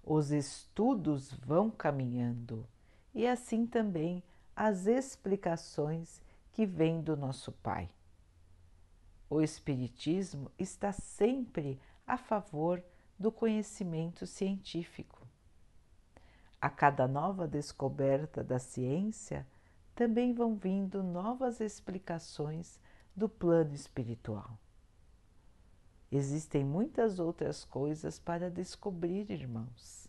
os 0.02 0.30
estudos 0.30 1.32
vão 1.32 1.70
caminhando 1.70 2.68
e 3.14 3.26
assim 3.26 3.66
também 3.66 4.22
as 4.54 4.86
explicações 4.86 6.20
que 6.52 6.66
vêm 6.66 7.00
do 7.00 7.16
nosso 7.16 7.50
Pai. 7.50 7.88
O 9.28 9.40
Espiritismo 9.40 10.50
está 10.58 10.92
sempre 10.92 11.80
a 12.06 12.16
favor 12.16 12.82
do 13.24 13.32
conhecimento 13.32 14.26
científico. 14.26 15.26
A 16.60 16.68
cada 16.68 17.08
nova 17.08 17.48
descoberta 17.48 18.44
da 18.44 18.58
ciência, 18.58 19.46
também 19.94 20.34
vão 20.34 20.54
vindo 20.56 21.02
novas 21.02 21.58
explicações 21.58 22.78
do 23.16 23.26
plano 23.26 23.72
espiritual. 23.72 24.58
Existem 26.12 26.62
muitas 26.66 27.18
outras 27.18 27.64
coisas 27.64 28.18
para 28.18 28.50
descobrir, 28.50 29.30
irmãos. 29.30 30.06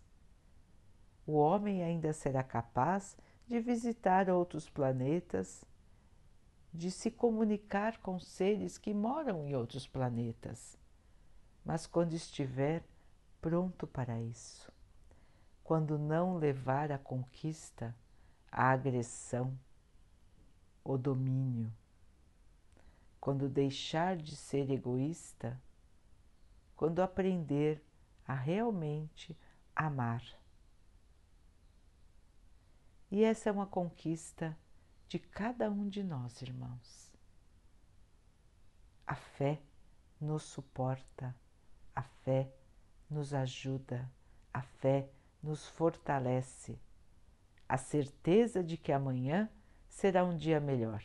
O 1.26 1.36
homem 1.38 1.84
ainda 1.84 2.12
será 2.12 2.44
capaz 2.44 3.16
de 3.48 3.62
visitar 3.62 4.30
outros 4.30 4.70
planetas, 4.70 5.64
de 6.74 6.92
se 6.92 7.10
comunicar 7.10 7.98
com 8.00 8.20
seres 8.20 8.78
que 8.78 8.94
moram 8.94 9.46
em 9.46 9.56
outros 9.56 9.88
planetas, 9.88 10.78
mas 11.64 11.88
quando 11.88 12.12
estiver 12.12 12.84
pronto 13.46 13.86
para 13.86 14.20
isso, 14.20 14.74
quando 15.64 16.00
não 16.00 16.36
levar 16.36 16.92
a 16.92 16.98
conquista, 16.98 17.96
a 18.52 18.72
agressão, 18.72 19.56
o 20.84 20.98
domínio, 20.98 21.72
quando 23.22 23.48
deixar 23.48 24.18
de 24.18 24.36
ser 24.36 24.72
egoísta, 24.72 25.62
quando 26.76 27.04
aprender 27.04 27.86
a 28.28 28.34
realmente 28.34 29.38
amar. 29.76 30.24
E 33.12 33.24
essa 33.24 33.50
é 33.50 33.52
uma 33.52 33.68
conquista 33.68 34.58
de 35.08 35.20
cada 35.20 35.70
um 35.70 35.88
de 35.88 36.02
nós, 36.02 36.42
irmãos. 36.42 37.14
A 39.06 39.14
fé 39.14 39.62
nos 40.20 40.42
suporta, 40.42 41.36
a 41.96 42.02
fé 42.02 42.52
nos 43.16 43.34
ajuda, 43.34 44.12
a 44.54 44.62
fé 44.62 45.10
nos 45.42 45.68
fortalece. 45.70 46.78
A 47.68 47.78
certeza 47.78 48.62
de 48.62 48.78
que 48.78 48.92
amanhã 48.92 49.50
será 49.90 50.24
um 50.26 50.36
dia 50.36 50.60
melhor, 50.60 51.02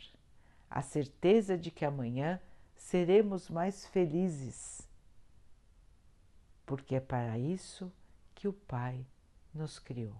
a 0.69 0.81
certeza 0.81 1.57
de 1.57 1.71
que 1.71 1.85
amanhã 1.85 2.39
seremos 2.75 3.49
mais 3.49 3.87
felizes, 3.87 4.87
porque 6.65 6.95
é 6.95 6.99
para 6.99 7.39
isso 7.39 7.91
que 8.35 8.47
o 8.47 8.53
Pai 8.53 9.05
nos 9.53 9.79
criou. 9.79 10.15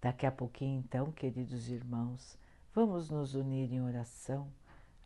Daqui 0.00 0.26
a 0.26 0.32
pouquinho, 0.32 0.78
então, 0.78 1.12
queridos 1.12 1.68
irmãos, 1.68 2.38
vamos 2.72 3.10
nos 3.10 3.34
unir 3.34 3.72
em 3.72 3.82
oração, 3.82 4.50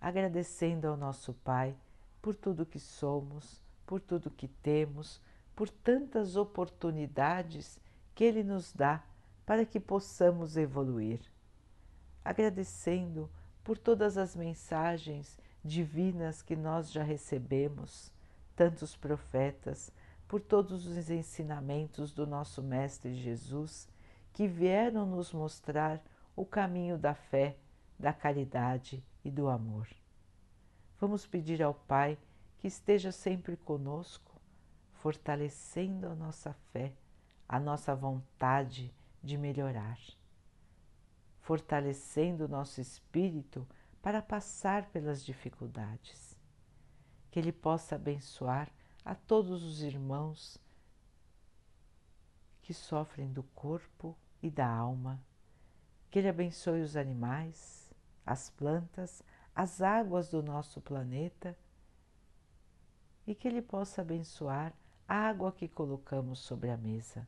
agradecendo 0.01 0.86
ao 0.86 0.97
nosso 0.97 1.32
Pai 1.32 1.74
por 2.22 2.34
tudo 2.34 2.66
que 2.66 2.78
somos, 2.78 3.66
por 3.87 4.01
tudo 4.01 4.30
que 4.30 4.49
temos, 4.49 5.20
por 5.55 5.70
tantas 5.70 6.37
oportunidades 6.37 7.78
que 8.14 8.24
Ele 8.24 8.43
nos 8.43 8.72
dá 8.72 9.03
para 9.47 9.64
que 9.64 9.78
possamos 9.78 10.57
evoluir. 10.57 11.20
Agradecendo 12.24 13.30
por 13.62 13.78
todas 13.78 14.18
as 14.18 14.34
mensagens 14.34 15.39
divinas 15.64 16.43
que 16.43 16.57
nós 16.57 16.91
já 16.91 17.03
recebemos, 17.03 18.12
tantos 18.55 18.97
profetas, 18.97 19.93
por 20.28 20.41
todos 20.41 20.87
os 20.87 21.11
ensinamentos 21.11 22.12
do 22.12 22.26
nosso 22.26 22.62
Mestre 22.62 23.14
Jesus 23.14 23.89
que 24.32 24.47
vieram 24.47 25.07
nos 25.07 25.32
mostrar 25.32 26.03
o 26.34 26.45
caminho 26.45 26.99
da 26.99 27.14
fé, 27.14 27.57
da 27.99 28.12
caridade 28.12 29.03
e 29.24 29.30
do 29.30 29.49
amor. 29.49 29.89
Vamos 31.01 31.26
pedir 31.26 31.62
ao 31.62 31.72
Pai 31.72 32.18
que 32.59 32.66
esteja 32.66 33.12
sempre 33.12 33.57
conosco, 33.57 34.40
fortalecendo 34.94 36.09
a 36.09 36.14
nossa 36.14 36.52
fé, 36.72 36.92
a 37.48 37.61
nossa 37.61 37.94
vontade 37.94 38.92
de 39.22 39.36
melhorar, 39.36 39.98
fortalecendo 41.40 42.44
o 42.44 42.48
nosso 42.48 42.80
espírito 42.80 43.66
para 44.02 44.22
passar 44.22 44.86
pelas 44.90 45.24
dificuldades. 45.24 46.36
Que 47.30 47.38
Ele 47.38 47.52
possa 47.52 47.96
abençoar 47.96 48.70
a 49.04 49.14
todos 49.14 49.62
os 49.62 49.82
irmãos 49.82 50.59
que 52.62 52.74
sofrem 52.74 53.32
do 53.32 53.42
corpo 53.42 54.16
e 54.42 54.50
da 54.50 54.66
alma. 54.68 55.22
Que 56.11 56.18
Ele 56.18 56.28
abençoe 56.28 56.80
os 56.80 56.96
animais, 56.96 57.92
as 58.24 58.50
plantas, 58.50 59.22
as 59.54 59.80
águas 59.80 60.28
do 60.30 60.42
nosso 60.42 60.80
planeta 60.80 61.57
e 63.27 63.35
que 63.35 63.49
Ele 63.49 63.61
possa 63.61 64.03
abençoar 64.03 64.72
a 65.09 65.14
água 65.14 65.53
que 65.53 65.68
colocamos 65.68 66.39
sobre 66.39 66.70
a 66.70 66.77
mesa, 66.77 67.27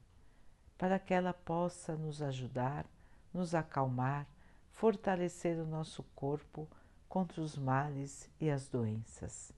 para 0.77 0.99
que 0.99 1.13
ela 1.13 1.33
possa 1.33 1.97
nos 1.97 2.23
ajudar, 2.23 2.87
nos 3.33 3.55
acalmar, 3.55 4.27
fortalecer 4.71 5.59
o 5.59 5.67
nosso 5.67 6.03
corpo 6.15 6.69
contra 7.09 7.41
os 7.41 7.57
males 7.57 8.31
e 8.41 8.51
as 8.51 8.69
doenças. 8.69 9.53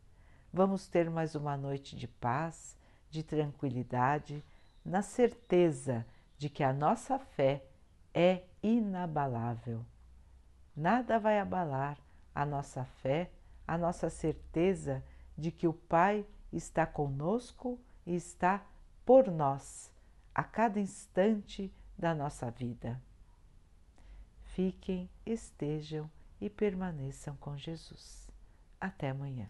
Vamos 0.53 0.89
ter 0.89 1.11
mais 1.11 1.35
uma 1.35 1.57
noite 1.57 1.97
de 1.97 2.09
paz, 2.09 2.77
de 3.11 3.23
tranquilidade, 3.23 4.45
na 4.85 5.03
certeza 5.03 6.07
de 6.39 6.49
que 6.49 6.63
a 6.63 6.73
nossa 6.73 7.19
fé 7.19 7.65
é 8.15 8.45
inabalável. 8.63 9.85
Nada 10.75 11.19
vai 11.19 11.39
abalar 11.39 11.99
a 12.35 12.47
nossa 12.47 12.85
fé, 12.85 13.31
a 13.67 13.77
nossa 13.77 14.09
certeza 14.09 15.05
de 15.41 15.51
que 15.51 15.67
o 15.67 15.73
Pai 15.73 16.27
está 16.53 16.87
conosco 16.87 17.81
e 18.07 18.15
está 18.15 18.65
por 19.05 19.31
nós 19.31 19.91
a 20.35 20.45
cada 20.45 20.79
instante 20.79 21.73
da 21.99 22.15
nossa 22.15 22.51
vida. 22.51 23.01
Fiquem, 24.45 25.09
estejam 25.25 26.11
e 26.41 26.51
permaneçam 26.51 27.37
com 27.37 27.57
Jesus. 27.57 28.31
Até 28.81 29.11
amanhã. 29.11 29.49